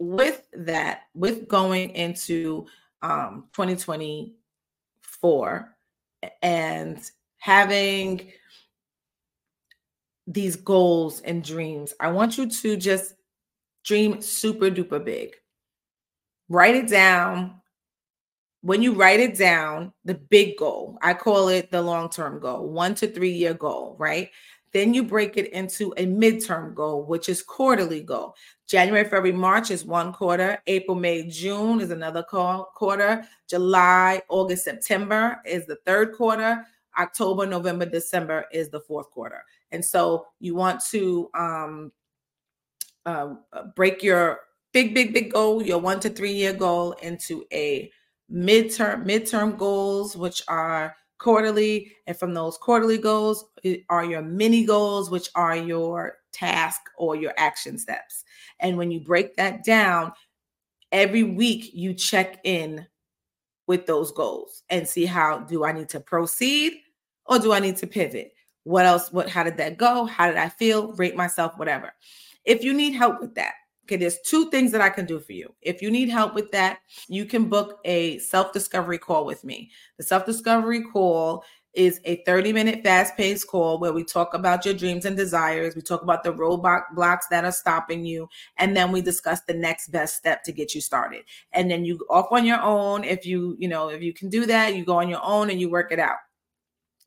with 0.00 0.42
that, 0.54 1.02
with 1.14 1.46
going 1.46 1.90
into 1.90 2.66
um 3.02 3.44
2024 3.52 5.76
and 6.42 7.10
having 7.36 8.32
these 10.26 10.56
goals 10.56 11.20
and 11.20 11.44
dreams, 11.44 11.94
I 12.00 12.10
want 12.10 12.38
you 12.38 12.50
to 12.50 12.76
just 12.76 13.14
dream 13.84 14.20
super 14.20 14.68
duper 14.68 15.04
big. 15.04 15.36
Write 16.48 16.74
it 16.74 16.88
down. 16.88 17.60
When 18.62 18.82
you 18.82 18.92
write 18.92 19.20
it 19.20 19.38
down, 19.38 19.92
the 20.04 20.14
big 20.14 20.56
goal, 20.56 20.98
I 21.00 21.14
call 21.14 21.48
it 21.48 21.70
the 21.70 21.80
long 21.80 22.10
term 22.10 22.40
goal, 22.40 22.68
one 22.68 22.94
to 22.96 23.06
three 23.06 23.32
year 23.32 23.54
goal, 23.54 23.96
right? 23.98 24.30
Then 24.72 24.92
you 24.92 25.02
break 25.02 25.36
it 25.36 25.50
into 25.52 25.94
a 25.96 26.04
midterm 26.04 26.74
goal, 26.74 27.04
which 27.04 27.28
is 27.28 27.42
quarterly 27.42 28.02
goal. 28.02 28.34
January, 28.66 29.04
February, 29.04 29.32
March 29.32 29.70
is 29.70 29.84
one 29.84 30.12
quarter. 30.12 30.62
April, 30.66 30.94
May, 30.94 31.26
June 31.26 31.80
is 31.80 31.90
another 31.90 32.22
quarter. 32.22 33.24
July, 33.48 34.20
August, 34.28 34.64
September 34.64 35.40
is 35.46 35.64
the 35.66 35.76
third 35.86 36.12
quarter. 36.14 36.66
October, 36.98 37.46
November, 37.46 37.86
December 37.86 38.44
is 38.52 38.68
the 38.68 38.80
fourth 38.80 39.10
quarter. 39.10 39.42
And 39.70 39.82
so 39.82 40.26
you 40.40 40.54
want 40.54 40.82
to 40.90 41.30
um, 41.34 41.92
uh, 43.06 43.34
break 43.74 44.02
your 44.02 44.40
big, 44.72 44.94
big, 44.94 45.14
big 45.14 45.32
goal, 45.32 45.62
your 45.62 45.78
one 45.78 46.00
to 46.00 46.10
three 46.10 46.32
year 46.32 46.52
goal 46.52 46.92
into 47.02 47.44
a 47.52 47.90
midterm 48.32 49.04
midterm 49.04 49.56
goals, 49.56 50.16
which 50.16 50.42
are 50.48 50.94
quarterly, 51.18 51.92
and 52.06 52.16
from 52.16 52.34
those 52.34 52.56
quarterly 52.58 52.98
goals 52.98 53.44
are 53.88 54.04
your 54.04 54.22
mini 54.22 54.64
goals, 54.64 55.10
which 55.10 55.28
are 55.34 55.56
your 55.56 56.18
task 56.32 56.80
or 56.96 57.16
your 57.16 57.34
action 57.36 57.78
steps. 57.78 58.24
And 58.60 58.76
when 58.76 58.90
you 58.90 59.00
break 59.00 59.36
that 59.36 59.64
down, 59.64 60.12
every 60.92 61.24
week 61.24 61.70
you 61.74 61.94
check 61.94 62.38
in 62.44 62.86
with 63.66 63.86
those 63.86 64.12
goals 64.12 64.62
and 64.70 64.88
see 64.88 65.04
how 65.04 65.40
do 65.40 65.64
I 65.64 65.72
need 65.72 65.88
to 65.90 66.00
proceed 66.00 66.74
or 67.26 67.38
do 67.38 67.52
I 67.52 67.60
need 67.60 67.76
to 67.78 67.86
pivot? 67.86 68.32
What 68.64 68.86
else? 68.86 69.12
What 69.12 69.28
how 69.28 69.44
did 69.44 69.56
that 69.58 69.76
go? 69.76 70.04
How 70.04 70.26
did 70.26 70.36
I 70.36 70.48
feel? 70.48 70.92
Rate 70.94 71.16
myself, 71.16 71.56
whatever. 71.56 71.92
If 72.44 72.64
you 72.64 72.72
need 72.72 72.92
help 72.92 73.20
with 73.20 73.34
that, 73.34 73.54
Okay, 73.88 73.96
there's 73.96 74.20
two 74.20 74.50
things 74.50 74.70
that 74.72 74.82
I 74.82 74.90
can 74.90 75.06
do 75.06 75.18
for 75.18 75.32
you. 75.32 75.54
If 75.62 75.80
you 75.80 75.90
need 75.90 76.10
help 76.10 76.34
with 76.34 76.50
that, 76.50 76.80
you 77.08 77.24
can 77.24 77.48
book 77.48 77.80
a 77.86 78.18
self 78.18 78.52
discovery 78.52 78.98
call 78.98 79.24
with 79.24 79.44
me. 79.44 79.70
The 79.96 80.04
self 80.04 80.26
discovery 80.26 80.82
call 80.82 81.42
is 81.72 81.98
a 82.04 82.22
30 82.26 82.52
minute 82.52 82.82
fast 82.82 83.16
paced 83.16 83.46
call 83.46 83.78
where 83.78 83.94
we 83.94 84.04
talk 84.04 84.34
about 84.34 84.66
your 84.66 84.74
dreams 84.74 85.06
and 85.06 85.16
desires. 85.16 85.74
We 85.74 85.80
talk 85.80 86.02
about 86.02 86.22
the 86.22 86.34
roadblocks 86.34 87.28
that 87.30 87.46
are 87.46 87.52
stopping 87.52 88.04
you. 88.04 88.28
And 88.58 88.76
then 88.76 88.92
we 88.92 89.00
discuss 89.00 89.40
the 89.42 89.54
next 89.54 89.88
best 89.88 90.16
step 90.16 90.42
to 90.44 90.52
get 90.52 90.74
you 90.74 90.82
started. 90.82 91.24
And 91.52 91.70
then 91.70 91.86
you 91.86 92.04
off 92.10 92.26
on 92.30 92.44
your 92.44 92.60
own. 92.60 93.04
If 93.04 93.24
you, 93.24 93.56
you 93.58 93.68
know, 93.68 93.88
if 93.88 94.02
you 94.02 94.12
can 94.12 94.28
do 94.28 94.44
that, 94.44 94.76
you 94.76 94.84
go 94.84 94.98
on 94.98 95.08
your 95.08 95.24
own 95.24 95.48
and 95.48 95.58
you 95.58 95.70
work 95.70 95.92
it 95.92 95.98
out. 95.98 96.18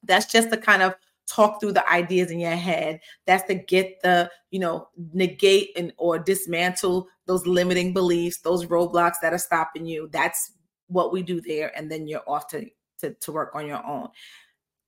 That's 0.03 0.31
just 0.31 0.49
the 0.49 0.57
kind 0.57 0.81
of 0.81 0.95
talk 1.31 1.59
through 1.59 1.73
the 1.73 1.89
ideas 1.89 2.31
in 2.31 2.39
your 2.39 2.51
head. 2.51 2.99
That's 3.25 3.43
to 3.45 3.55
get 3.55 4.01
the, 4.01 4.29
you 4.49 4.59
know, 4.59 4.89
negate 5.13 5.71
and 5.75 5.93
or 5.97 6.19
dismantle 6.19 7.07
those 7.25 7.47
limiting 7.47 7.93
beliefs, 7.93 8.41
those 8.41 8.65
roadblocks 8.65 9.15
that 9.21 9.33
are 9.33 9.37
stopping 9.37 9.85
you. 9.85 10.09
That's 10.11 10.51
what 10.87 11.13
we 11.13 11.23
do 11.23 11.39
there. 11.41 11.71
And 11.77 11.89
then 11.89 12.07
you're 12.07 12.27
off 12.27 12.47
to, 12.49 12.65
to, 12.99 13.13
to 13.13 13.31
work 13.31 13.55
on 13.55 13.65
your 13.65 13.85
own. 13.85 14.09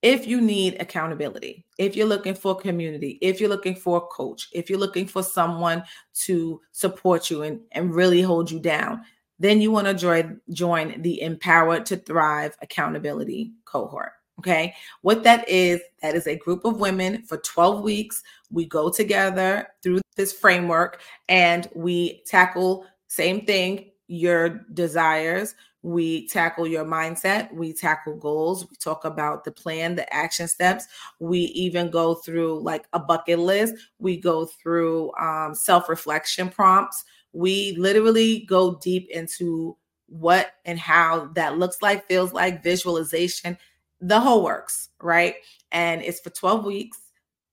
If 0.01 0.27
you 0.27 0.41
need 0.41 0.81
accountability, 0.81 1.65
if 1.77 1.95
you're 1.95 2.07
looking 2.07 2.35
for 2.35 2.55
community, 2.55 3.17
if 3.21 3.39
you're 3.39 3.49
looking 3.49 3.75
for 3.75 3.97
a 3.97 4.01
coach, 4.01 4.49
if 4.51 4.69
you're 4.69 4.79
looking 4.79 5.07
for 5.07 5.23
someone 5.23 5.83
to 6.25 6.59
support 6.73 7.29
you 7.29 7.43
and, 7.43 7.61
and 7.71 7.95
really 7.95 8.21
hold 8.21 8.51
you 8.51 8.59
down, 8.59 9.01
then 9.39 9.61
you 9.61 9.71
want 9.71 9.87
to 9.87 9.93
join, 9.93 10.41
join 10.51 11.01
the 11.01 11.21
Empowered 11.21 11.85
to 11.85 11.95
Thrive 11.95 12.57
accountability 12.61 13.53
cohort. 13.63 14.11
Okay. 14.39 14.73
What 15.01 15.23
that 15.23 15.47
is, 15.47 15.79
that 16.01 16.15
is 16.15 16.27
a 16.27 16.35
group 16.35 16.65
of 16.65 16.79
women 16.79 17.23
for 17.23 17.37
12 17.37 17.81
weeks. 17.83 18.23
We 18.51 18.65
go 18.65 18.89
together 18.89 19.67
through 19.81 20.01
this 20.15 20.33
framework 20.33 21.01
and 21.29 21.67
we 21.75 22.23
tackle 22.25 22.85
same 23.07 23.45
thing, 23.45 23.91
your 24.07 24.49
desires. 24.73 25.55
We 25.83 26.27
tackle 26.29 26.65
your 26.65 26.85
mindset. 26.85 27.53
We 27.53 27.73
tackle 27.73 28.15
goals. 28.15 28.67
We 28.69 28.75
talk 28.77 29.05
about 29.05 29.43
the 29.43 29.51
plan, 29.51 29.95
the 29.95 30.11
action 30.13 30.47
steps. 30.47 30.87
We 31.19 31.39
even 31.39 31.91
go 31.91 32.15
through 32.15 32.61
like 32.61 32.85
a 32.93 32.99
bucket 32.99 33.39
list. 33.39 33.75
We 33.99 34.17
go 34.17 34.45
through 34.45 35.11
um, 35.19 35.53
self 35.53 35.89
reflection 35.89 36.49
prompts. 36.49 37.03
We 37.33 37.75
literally 37.77 38.45
go 38.47 38.75
deep 38.75 39.09
into 39.09 39.77
what 40.07 40.53
and 40.65 40.79
how 40.79 41.27
that 41.35 41.57
looks 41.57 41.81
like, 41.81 42.07
feels 42.07 42.33
like, 42.33 42.63
visualization 42.63 43.57
the 44.03 44.19
whole 44.19 44.43
works, 44.43 44.89
right? 45.01 45.35
And 45.71 46.01
it's 46.01 46.19
for 46.19 46.29
12 46.29 46.65
weeks. 46.65 46.99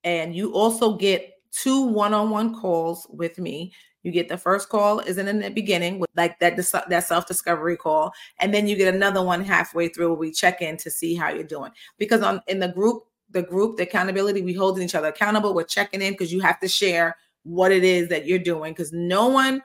And 0.02 0.34
you 0.34 0.52
also 0.52 0.96
get 0.96 1.34
two 1.52 1.82
one-on-one 1.86 2.60
calls 2.60 3.06
with 3.10 3.38
me. 3.38 3.72
You 4.02 4.10
get 4.10 4.28
the 4.28 4.38
first 4.38 4.68
call 4.68 5.00
isn't 5.00 5.28
in 5.28 5.40
the 5.40 5.50
beginning 5.50 5.98
with 5.98 6.08
like 6.16 6.38
that 6.40 6.56
that 6.56 7.04
self-discovery 7.04 7.76
call, 7.76 8.12
and 8.38 8.54
then 8.54 8.66
you 8.66 8.74
get 8.74 8.94
another 8.94 9.22
one 9.22 9.44
halfway 9.44 9.88
through 9.88 10.08
where 10.08 10.16
we 10.16 10.32
check 10.32 10.62
in 10.62 10.78
to 10.78 10.90
see 10.90 11.14
how 11.14 11.28
you're 11.28 11.44
doing. 11.44 11.70
Because 11.98 12.22
on 12.22 12.40
in 12.48 12.60
the 12.60 12.68
group, 12.68 13.02
the 13.28 13.42
group, 13.42 13.76
the 13.76 13.82
accountability, 13.82 14.40
we 14.40 14.54
holding 14.54 14.84
each 14.84 14.94
other 14.94 15.08
accountable. 15.08 15.54
We're 15.54 15.64
checking 15.64 16.00
in 16.00 16.14
because 16.14 16.32
you 16.32 16.40
have 16.40 16.58
to 16.60 16.68
share 16.68 17.14
what 17.42 17.72
it 17.72 17.84
is 17.84 18.08
that 18.08 18.26
you're 18.26 18.38
doing. 18.38 18.72
Because 18.72 18.90
no 18.90 19.28
one, 19.28 19.62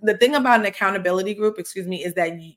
the 0.00 0.16
thing 0.16 0.36
about 0.36 0.60
an 0.60 0.66
accountability 0.66 1.34
group, 1.34 1.58
excuse 1.58 1.88
me, 1.88 2.04
is 2.04 2.14
that 2.14 2.40
you, 2.40 2.52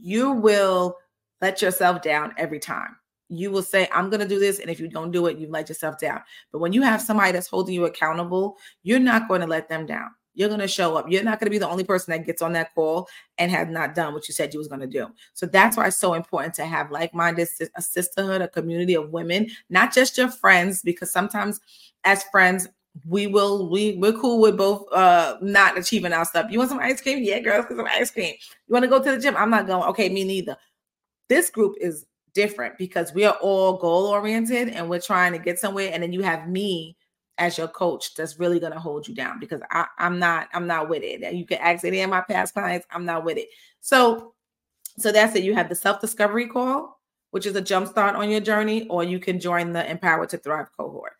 you 0.00 0.30
will 0.30 0.96
let 1.40 1.62
yourself 1.62 2.02
down 2.02 2.34
every 2.36 2.58
time. 2.58 2.96
You 3.28 3.50
will 3.50 3.62
say, 3.62 3.88
I'm 3.92 4.10
going 4.10 4.20
to 4.20 4.28
do 4.28 4.40
this. 4.40 4.58
And 4.58 4.68
if 4.68 4.80
you 4.80 4.88
don't 4.88 5.12
do 5.12 5.26
it, 5.26 5.38
you 5.38 5.48
let 5.48 5.68
yourself 5.68 5.98
down. 5.98 6.20
But 6.50 6.58
when 6.58 6.72
you 6.72 6.82
have 6.82 7.00
somebody 7.00 7.32
that's 7.32 7.46
holding 7.46 7.74
you 7.74 7.84
accountable, 7.84 8.56
you're 8.82 8.98
not 8.98 9.28
going 9.28 9.40
to 9.40 9.46
let 9.46 9.68
them 9.68 9.86
down. 9.86 10.10
You're 10.34 10.48
going 10.48 10.60
to 10.60 10.68
show 10.68 10.96
up. 10.96 11.06
You're 11.08 11.24
not 11.24 11.38
going 11.38 11.46
to 11.46 11.50
be 11.50 11.58
the 11.58 11.68
only 11.68 11.84
person 11.84 12.12
that 12.12 12.24
gets 12.24 12.40
on 12.40 12.52
that 12.54 12.74
call 12.74 13.08
and 13.38 13.50
has 13.50 13.68
not 13.68 13.94
done 13.94 14.14
what 14.14 14.28
you 14.28 14.34
said 14.34 14.54
you 14.54 14.58
was 14.58 14.68
going 14.68 14.80
to 14.80 14.86
do. 14.86 15.08
So 15.34 15.46
that's 15.46 15.76
why 15.76 15.88
it's 15.88 15.96
so 15.96 16.14
important 16.14 16.54
to 16.54 16.64
have 16.64 16.90
like-minded 16.90 17.48
a 17.76 17.82
sisterhood, 17.82 18.40
a 18.40 18.48
community 18.48 18.94
of 18.94 19.10
women, 19.10 19.48
not 19.68 19.92
just 19.92 20.16
your 20.16 20.30
friends, 20.30 20.82
because 20.82 21.12
sometimes 21.12 21.60
as 22.04 22.24
friends, 22.24 22.68
we 23.06 23.28
will 23.28 23.70
we 23.70 23.96
we're 23.98 24.12
cool 24.12 24.40
with 24.40 24.56
both 24.56 24.84
uh 24.92 25.36
not 25.40 25.78
achieving 25.78 26.12
our 26.12 26.24
stuff. 26.24 26.50
You 26.50 26.58
want 26.58 26.70
some 26.70 26.80
ice 26.80 27.00
cream? 27.00 27.22
Yeah, 27.22 27.38
girls, 27.38 27.66
get 27.66 27.76
some 27.76 27.86
ice 27.86 28.10
cream. 28.10 28.34
You 28.66 28.72
want 28.72 28.82
to 28.82 28.88
go 28.88 29.02
to 29.02 29.12
the 29.12 29.18
gym? 29.18 29.36
I'm 29.36 29.50
not 29.50 29.68
going. 29.68 29.84
Okay, 29.90 30.08
me 30.08 30.24
neither. 30.24 30.56
This 31.30 31.48
group 31.48 31.76
is 31.80 32.06
different 32.34 32.76
because 32.76 33.14
we 33.14 33.24
are 33.24 33.36
all 33.40 33.78
goal 33.78 34.06
oriented 34.06 34.68
and 34.68 34.90
we're 34.90 35.00
trying 35.00 35.32
to 35.32 35.38
get 35.38 35.60
somewhere. 35.60 35.90
And 35.92 36.02
then 36.02 36.12
you 36.12 36.22
have 36.22 36.48
me 36.48 36.96
as 37.38 37.56
your 37.56 37.68
coach 37.68 38.14
that's 38.14 38.38
really 38.38 38.58
going 38.58 38.72
to 38.72 38.80
hold 38.80 39.06
you 39.06 39.14
down 39.14 39.38
because 39.38 39.62
I, 39.70 39.86
am 39.98 40.18
not 40.18 40.48
I'm 40.52 40.66
not 40.66 40.88
with 40.88 41.04
it. 41.04 41.22
And 41.22 41.38
you 41.38 41.46
can 41.46 41.58
ask 41.58 41.84
any 41.84 42.00
of 42.02 42.10
my 42.10 42.20
past 42.20 42.52
clients, 42.52 42.86
I'm 42.90 43.04
not 43.04 43.24
with 43.24 43.38
it. 43.38 43.48
So 43.80 44.34
so 44.98 45.12
that's 45.12 45.36
it. 45.36 45.44
You 45.44 45.54
have 45.54 45.68
the 45.68 45.74
self 45.76 46.00
discovery 46.00 46.48
call, 46.48 47.00
which 47.30 47.46
is 47.46 47.54
a 47.54 47.62
jumpstart 47.62 48.14
on 48.14 48.28
your 48.28 48.40
journey, 48.40 48.88
or 48.88 49.04
you 49.04 49.20
can 49.20 49.38
join 49.38 49.72
the 49.72 49.88
Empower 49.88 50.26
to 50.26 50.36
Thrive 50.36 50.68
cohort. 50.76 51.12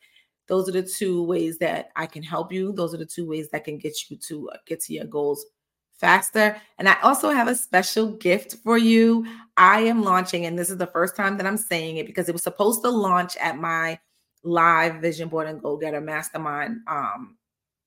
Those 0.49 0.69
are 0.69 0.73
the 0.73 0.83
two 0.83 1.23
ways 1.23 1.59
that 1.59 1.91
I 1.95 2.07
can 2.07 2.25
help 2.25 2.53
you. 2.53 2.73
Those 2.73 2.93
are 2.93 2.99
the 2.99 3.07
two 3.07 3.29
ways 3.29 3.49
that 3.51 3.63
can 3.63 3.79
get 3.79 4.11
you 4.11 4.17
to 4.17 4.51
uh, 4.51 4.57
get 4.67 4.81
to 4.81 4.93
your 4.93 5.07
goals 5.07 5.47
faster. 6.01 6.57
And 6.79 6.89
I 6.89 6.97
also 7.03 7.31
have 7.31 7.47
a 7.47 7.55
special 7.55 8.13
gift 8.13 8.57
for 8.65 8.79
you. 8.79 9.27
I 9.57 9.81
am 9.81 10.03
launching, 10.03 10.47
and 10.47 10.59
this 10.59 10.71
is 10.71 10.79
the 10.79 10.87
first 10.87 11.15
time 11.15 11.37
that 11.37 11.47
I'm 11.47 11.59
saying 11.59 11.99
it 11.99 12.07
because 12.07 12.29
it 12.29 12.33
was 12.33 12.43
supposed 12.43 12.83
to 12.83 12.91
launch 12.91 13.37
at 13.37 13.59
my 13.59 13.99
live 14.43 14.97
Vision 14.97 15.29
Board 15.29 15.47
and 15.47 15.61
Goal 15.61 15.77
Getter 15.77 16.01
Mastermind 16.01 16.79
um, 16.87 17.37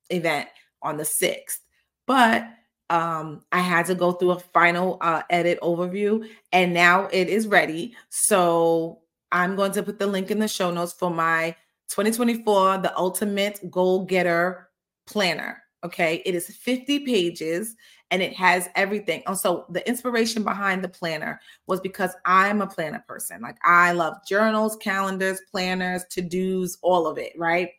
event 0.09 0.47
on 0.81 0.97
the 0.97 1.03
6th. 1.03 1.59
But 2.05 2.47
um, 2.89 3.43
I 3.51 3.59
had 3.59 3.87
to 3.87 3.95
go 3.95 4.11
through 4.11 4.31
a 4.31 4.39
final 4.39 4.97
uh, 5.01 5.23
edit 5.29 5.59
overview, 5.61 6.29
and 6.51 6.73
now 6.73 7.07
it 7.11 7.27
is 7.29 7.47
ready. 7.47 7.95
So 8.09 8.99
I'm 9.31 9.55
going 9.55 9.71
to 9.71 9.83
put 9.83 9.97
the 9.97 10.07
link 10.07 10.29
in 10.29 10.39
the 10.39 10.47
show 10.47 10.69
notes 10.69 10.93
for 10.93 11.09
my 11.09 11.55
2024 11.89 12.79
The 12.79 12.95
Ultimate 12.97 13.71
Goal 13.71 14.05
Getter 14.05 14.69
Planner. 15.07 15.63
Okay, 15.83 16.21
it 16.25 16.33
is 16.33 16.47
50 16.47 16.99
pages 16.99 17.75
and 18.13 18.21
it 18.21 18.33
has 18.33 18.69
everything. 18.75 19.23
And 19.25 19.35
so 19.35 19.65
the 19.71 19.85
inspiration 19.89 20.43
behind 20.43 20.83
the 20.83 20.87
planner 20.87 21.41
was 21.65 21.79
because 21.81 22.11
I'm 22.25 22.61
a 22.61 22.67
planner 22.67 23.03
person. 23.07 23.41
Like 23.41 23.57
I 23.65 23.91
love 23.91 24.17
journals, 24.27 24.75
calendars, 24.75 25.41
planners, 25.49 26.05
to-dos, 26.11 26.77
all 26.83 27.07
of 27.07 27.17
it, 27.17 27.33
right? 27.35 27.71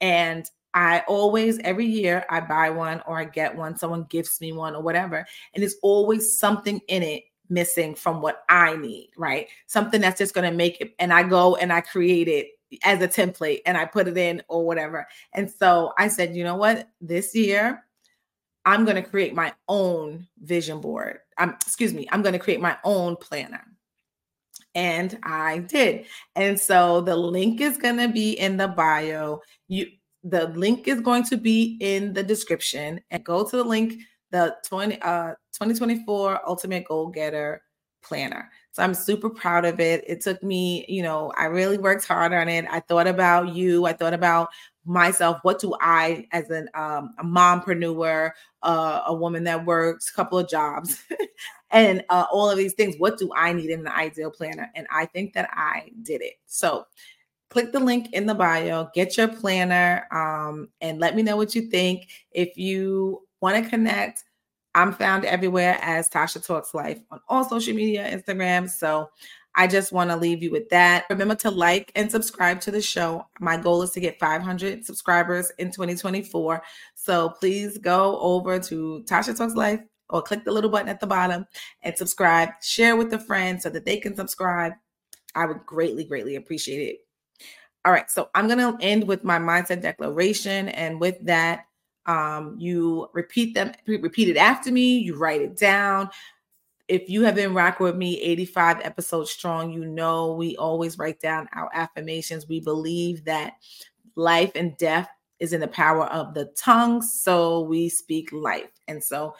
And 0.00 0.48
I 0.74 1.02
always 1.08 1.58
every 1.64 1.86
year 1.86 2.24
I 2.30 2.38
buy 2.40 2.70
one 2.70 3.02
or 3.04 3.18
I 3.18 3.24
get 3.24 3.56
one, 3.56 3.76
someone 3.76 4.06
gifts 4.08 4.40
me 4.40 4.52
one 4.52 4.76
or 4.76 4.82
whatever, 4.82 5.26
and 5.54 5.60
there's 5.60 5.74
always 5.82 6.38
something 6.38 6.80
in 6.86 7.02
it 7.02 7.24
missing 7.48 7.96
from 7.96 8.22
what 8.22 8.44
I 8.48 8.76
need, 8.76 9.10
right? 9.18 9.48
Something 9.66 10.00
that's 10.00 10.18
just 10.18 10.34
going 10.34 10.48
to 10.48 10.56
make 10.56 10.80
it 10.80 10.94
and 11.00 11.12
I 11.12 11.24
go 11.24 11.56
and 11.56 11.72
I 11.72 11.80
create 11.80 12.28
it 12.28 12.46
as 12.84 13.02
a 13.02 13.08
template 13.08 13.62
and 13.66 13.76
I 13.76 13.86
put 13.86 14.06
it 14.06 14.16
in 14.16 14.40
or 14.46 14.64
whatever. 14.64 15.08
And 15.32 15.50
so 15.50 15.92
I 15.98 16.06
said, 16.06 16.36
you 16.36 16.44
know 16.44 16.54
what? 16.54 16.88
This 17.00 17.34
year, 17.34 17.82
I'm 18.64 18.84
going 18.84 19.02
to 19.02 19.08
create 19.08 19.34
my 19.34 19.52
own 19.68 20.26
vision 20.40 20.80
board. 20.80 21.18
I'm, 21.38 21.50
excuse 21.50 21.94
me, 21.94 22.06
I'm 22.12 22.22
going 22.22 22.34
to 22.34 22.38
create 22.38 22.60
my 22.60 22.76
own 22.84 23.16
planner. 23.16 23.64
And 24.74 25.18
I 25.22 25.58
did. 25.58 26.06
And 26.36 26.60
so 26.60 27.00
the 27.00 27.16
link 27.16 27.60
is 27.60 27.76
going 27.76 27.96
to 27.96 28.08
be 28.08 28.32
in 28.32 28.56
the 28.56 28.68
bio. 28.68 29.40
You 29.68 29.88
the 30.22 30.48
link 30.48 30.86
is 30.86 31.00
going 31.00 31.24
to 31.24 31.36
be 31.36 31.78
in 31.80 32.12
the 32.12 32.22
description 32.22 33.00
and 33.10 33.24
go 33.24 33.42
to 33.48 33.56
the 33.56 33.64
link 33.64 34.02
the 34.30 34.54
20 34.66 35.00
uh 35.00 35.30
2024 35.52 36.46
ultimate 36.46 36.84
goal 36.84 37.08
getter 37.08 37.62
planner. 38.02 38.50
So 38.72 38.82
I'm 38.82 38.94
super 38.94 39.28
proud 39.28 39.64
of 39.64 39.80
it. 39.80 40.04
It 40.06 40.20
took 40.20 40.42
me, 40.42 40.84
you 40.88 41.02
know, 41.02 41.32
I 41.36 41.46
really 41.46 41.78
worked 41.78 42.06
hard 42.06 42.32
on 42.32 42.48
it. 42.48 42.64
I 42.70 42.80
thought 42.80 43.06
about 43.06 43.54
you. 43.54 43.86
I 43.86 43.92
thought 43.92 44.14
about 44.14 44.48
myself. 44.84 45.38
What 45.42 45.60
do 45.60 45.74
I, 45.80 46.26
as 46.32 46.50
an 46.50 46.68
um, 46.74 47.14
a 47.18 47.24
mompreneur, 47.24 48.30
uh, 48.62 49.02
a 49.06 49.14
woman 49.14 49.44
that 49.44 49.64
works 49.64 50.10
a 50.10 50.14
couple 50.14 50.38
of 50.38 50.48
jobs, 50.48 51.02
and 51.70 52.04
uh, 52.08 52.26
all 52.32 52.50
of 52.50 52.58
these 52.58 52.74
things, 52.74 52.96
what 52.98 53.18
do 53.18 53.30
I 53.36 53.52
need 53.52 53.70
in 53.70 53.80
an 53.80 53.88
ideal 53.88 54.30
planner? 54.30 54.70
And 54.74 54.86
I 54.90 55.06
think 55.06 55.34
that 55.34 55.48
I 55.52 55.90
did 56.02 56.22
it. 56.22 56.34
So 56.46 56.86
click 57.50 57.72
the 57.72 57.80
link 57.80 58.12
in 58.12 58.26
the 58.26 58.34
bio, 58.34 58.88
get 58.94 59.16
your 59.16 59.28
planner, 59.28 60.06
um, 60.12 60.68
and 60.80 60.98
let 60.98 61.14
me 61.14 61.22
know 61.22 61.36
what 61.36 61.54
you 61.54 61.62
think. 61.62 62.08
If 62.30 62.56
you 62.56 63.26
want 63.40 63.62
to 63.62 63.68
connect, 63.68 64.24
I'm 64.74 64.92
found 64.92 65.24
everywhere 65.24 65.78
as 65.82 66.08
Tasha 66.08 66.44
Talks 66.44 66.74
Life 66.74 67.00
on 67.10 67.20
all 67.28 67.44
social 67.44 67.74
media, 67.74 68.08
Instagram. 68.08 68.70
So 68.70 69.10
I 69.54 69.66
just 69.66 69.92
want 69.92 70.10
to 70.10 70.16
leave 70.16 70.42
you 70.42 70.50
with 70.50 70.68
that. 70.68 71.04
Remember 71.10 71.34
to 71.36 71.50
like 71.50 71.90
and 71.96 72.10
subscribe 72.10 72.60
to 72.62 72.70
the 72.70 72.80
show. 72.80 73.26
My 73.40 73.56
goal 73.56 73.82
is 73.82 73.90
to 73.92 74.00
get 74.00 74.18
500 74.18 74.84
subscribers 74.84 75.50
in 75.58 75.68
2024. 75.72 76.62
So 76.94 77.30
please 77.30 77.76
go 77.78 78.18
over 78.20 78.58
to 78.60 79.04
Tasha 79.08 79.36
Talks 79.36 79.54
Life 79.54 79.80
or 80.08 80.22
click 80.22 80.44
the 80.44 80.52
little 80.52 80.70
button 80.70 80.88
at 80.88 81.00
the 81.00 81.06
bottom 81.06 81.46
and 81.82 81.96
subscribe. 81.96 82.50
Share 82.62 82.96
with 82.96 83.12
a 83.12 83.18
friend 83.18 83.60
so 83.60 83.70
that 83.70 83.84
they 83.84 83.96
can 83.96 84.14
subscribe. 84.14 84.72
I 85.34 85.46
would 85.46 85.64
greatly, 85.66 86.04
greatly 86.04 86.36
appreciate 86.36 86.88
it. 86.88 86.98
All 87.84 87.92
right, 87.92 88.10
so 88.10 88.28
I'm 88.34 88.46
going 88.46 88.58
to 88.58 88.84
end 88.84 89.06
with 89.06 89.24
my 89.24 89.38
mindset 89.38 89.80
declaration. 89.80 90.68
And 90.68 91.00
with 91.00 91.18
that, 91.24 91.66
um, 92.06 92.56
you 92.58 93.08
repeat 93.14 93.54
them, 93.54 93.72
repeat 93.86 94.28
it 94.28 94.36
after 94.36 94.70
me, 94.70 94.98
you 94.98 95.16
write 95.16 95.40
it 95.40 95.56
down. 95.56 96.10
If 96.90 97.08
you 97.08 97.22
have 97.22 97.36
been 97.36 97.54
rocking 97.54 97.84
with 97.84 97.94
me 97.94 98.20
85 98.20 98.80
episodes 98.82 99.30
strong, 99.30 99.70
you 99.70 99.84
know 99.84 100.34
we 100.34 100.56
always 100.56 100.98
write 100.98 101.20
down 101.20 101.48
our 101.54 101.70
affirmations. 101.72 102.48
We 102.48 102.58
believe 102.58 103.24
that 103.26 103.52
life 104.16 104.50
and 104.56 104.76
death 104.76 105.08
is 105.38 105.52
in 105.52 105.60
the 105.60 105.68
power 105.68 106.06
of 106.06 106.34
the 106.34 106.46
tongue, 106.56 107.00
so 107.00 107.60
we 107.60 107.88
speak 107.88 108.32
life. 108.32 108.72
And 108.88 109.02
so 109.02 109.36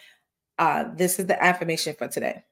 uh, 0.61 0.85
this 0.95 1.19
is 1.19 1.27
the 1.27 1.43
affirmation 1.43 1.97
for 1.99 2.07
today. 2.07 2.45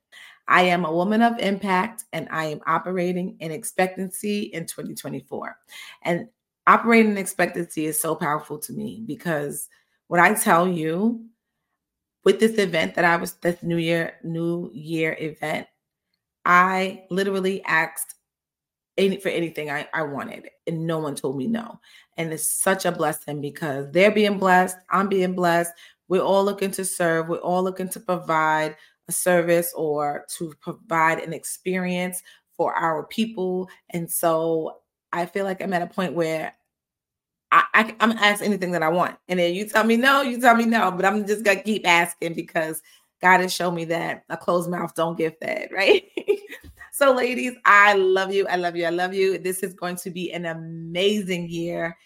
I 0.48 0.62
am 0.62 0.84
a 0.84 0.92
woman 0.92 1.22
of 1.22 1.38
impact 1.38 2.02
and 2.12 2.26
I 2.32 2.46
am 2.46 2.61
operating 2.66 3.37
in 3.38 3.52
expectancy 3.52 4.50
in 4.52 4.66
2024. 4.66 5.56
And 6.02 6.26
operating 6.66 7.12
in 7.12 7.18
expectancy 7.18 7.87
is 7.87 8.00
so 8.00 8.16
powerful 8.16 8.58
to 8.58 8.72
me 8.72 9.04
because 9.06 9.68
what 10.08 10.18
I 10.18 10.34
tell 10.34 10.66
you 10.66 11.24
with 12.29 12.41
this 12.41 12.59
event 12.59 12.95
that 12.95 13.07
I 13.07 13.17
was 13.17 13.33
this 13.41 13.62
New 13.62 13.79
Year 13.79 14.12
New 14.23 14.71
Year 14.75 15.17
event, 15.19 15.67
I 16.45 17.05
literally 17.09 17.64
asked 17.64 18.17
any 18.99 19.17
for 19.17 19.31
anything 19.31 19.71
I, 19.71 19.88
I 19.95 20.03
wanted 20.03 20.51
and 20.67 20.87
no 20.87 20.99
one 20.99 21.14
told 21.14 21.38
me 21.38 21.47
no. 21.47 21.81
And 22.19 22.31
it's 22.31 22.62
such 22.62 22.85
a 22.85 22.93
blessing 22.93 23.41
because 23.41 23.91
they're 23.93 24.11
being 24.11 24.37
blessed, 24.37 24.77
I'm 24.91 25.09
being 25.09 25.33
blessed. 25.35 25.73
We're 26.09 26.21
all 26.21 26.45
looking 26.45 26.71
to 26.73 26.85
serve, 26.85 27.31
we're 27.31 27.38
all 27.38 27.64
looking 27.64 27.88
to 27.88 28.01
provide 28.01 28.77
a 29.09 29.12
service 29.12 29.73
or 29.75 30.27
to 30.37 30.53
provide 30.61 31.21
an 31.21 31.33
experience 31.33 32.23
for 32.53 32.75
our 32.75 33.07
people. 33.07 33.71
And 33.88 34.11
so 34.11 34.81
I 35.14 35.25
feel 35.25 35.47
like 35.47 35.62
I'm 35.62 35.73
at 35.73 35.81
a 35.81 35.87
point 35.87 36.12
where 36.12 36.53
I, 37.50 37.64
I, 37.74 37.94
am 38.00 38.12
ask 38.12 38.42
anything 38.42 38.72
that 38.72 38.82
I 38.82 38.88
want. 38.88 39.16
And 39.28 39.38
then 39.38 39.54
you 39.54 39.66
tell 39.66 39.84
me 39.84 39.96
no, 39.96 40.22
you 40.22 40.40
tell 40.40 40.54
me 40.54 40.66
no, 40.66 40.90
but 40.90 41.04
I'm 41.04 41.26
just 41.26 41.44
gonna 41.44 41.62
keep 41.62 41.87
asking 41.87 42.34
because 42.34 42.82
God 43.20 43.40
has 43.40 43.52
shown 43.52 43.74
me 43.74 43.84
that 43.87 44.24
a 44.28 44.37
closed 44.37 44.70
mouth 44.70 44.94
don't 44.94 45.16
get 45.16 45.38
fed, 45.40 45.70
right? 45.72 46.04
so, 46.92 47.12
ladies, 47.12 47.54
I 47.64 47.94
love 47.94 48.32
you. 48.32 48.46
I 48.48 48.56
love 48.56 48.76
you. 48.76 48.87
I 48.87 48.90
love 48.90 49.14
you. 49.14 49.38
This 49.38 49.62
is 49.62 49.74
going 49.74 49.96
to 49.96 50.11
be 50.11 50.32
an 50.32 50.46
amazing 50.46 51.48
year 51.48 51.96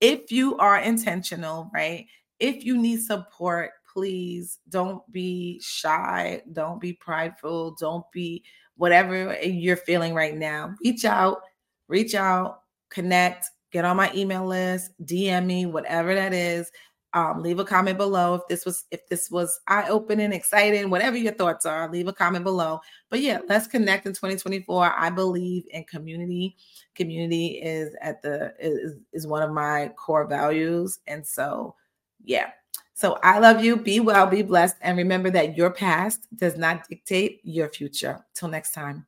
if 0.00 0.30
you 0.30 0.56
are 0.58 0.78
intentional, 0.78 1.70
right? 1.72 2.06
If 2.38 2.64
you 2.64 2.76
need 2.76 3.00
support, 3.00 3.70
please 3.92 4.58
don't 4.68 5.00
be 5.12 5.60
shy, 5.62 6.42
don't 6.52 6.80
be 6.80 6.92
prideful, 6.94 7.76
don't 7.78 8.04
be 8.12 8.44
whatever 8.76 9.40
you're 9.42 9.76
feeling 9.76 10.14
right 10.14 10.36
now. 10.36 10.74
Reach 10.84 11.04
out, 11.04 11.38
reach 11.88 12.14
out, 12.14 12.60
connect, 12.90 13.50
get 13.74 13.84
on 13.84 13.96
my 13.96 14.10
email 14.14 14.46
list, 14.46 14.92
DM 15.04 15.46
me, 15.46 15.66
whatever 15.66 16.14
that 16.14 16.32
is. 16.32 16.70
Um, 17.12 17.42
leave 17.42 17.58
a 17.58 17.64
comment 17.64 17.98
below 17.98 18.34
if 18.34 18.42
this 18.48 18.64
was 18.64 18.84
if 18.90 19.06
this 19.08 19.30
was 19.30 19.60
eye-opening, 19.68 20.32
exciting, 20.32 20.90
whatever 20.90 21.16
your 21.16 21.32
thoughts 21.32 21.64
are, 21.64 21.88
leave 21.90 22.08
a 22.08 22.12
comment 22.12 22.44
below. 22.44 22.80
But 23.08 23.20
yeah, 23.20 23.38
let's 23.48 23.68
connect 23.68 24.06
in 24.06 24.12
2024. 24.12 24.94
I 24.96 25.10
believe 25.10 25.64
in 25.70 25.84
community. 25.84 26.56
Community 26.94 27.60
is 27.62 27.94
at 28.00 28.22
the 28.22 28.54
is, 28.58 28.94
is 29.12 29.26
one 29.26 29.42
of 29.42 29.52
my 29.52 29.92
core 29.96 30.26
values. 30.26 31.00
And 31.06 31.24
so 31.24 31.76
yeah, 32.24 32.50
so 32.94 33.18
I 33.22 33.38
love 33.38 33.64
you. 33.64 33.76
Be 33.76 34.00
well, 34.00 34.26
be 34.26 34.42
blessed, 34.42 34.76
and 34.80 34.96
remember 34.96 35.30
that 35.30 35.56
your 35.56 35.70
past 35.70 36.26
does 36.36 36.56
not 36.56 36.88
dictate 36.88 37.40
your 37.44 37.68
future. 37.68 38.24
Till 38.34 38.48
next 38.48 38.72
time. 38.72 39.06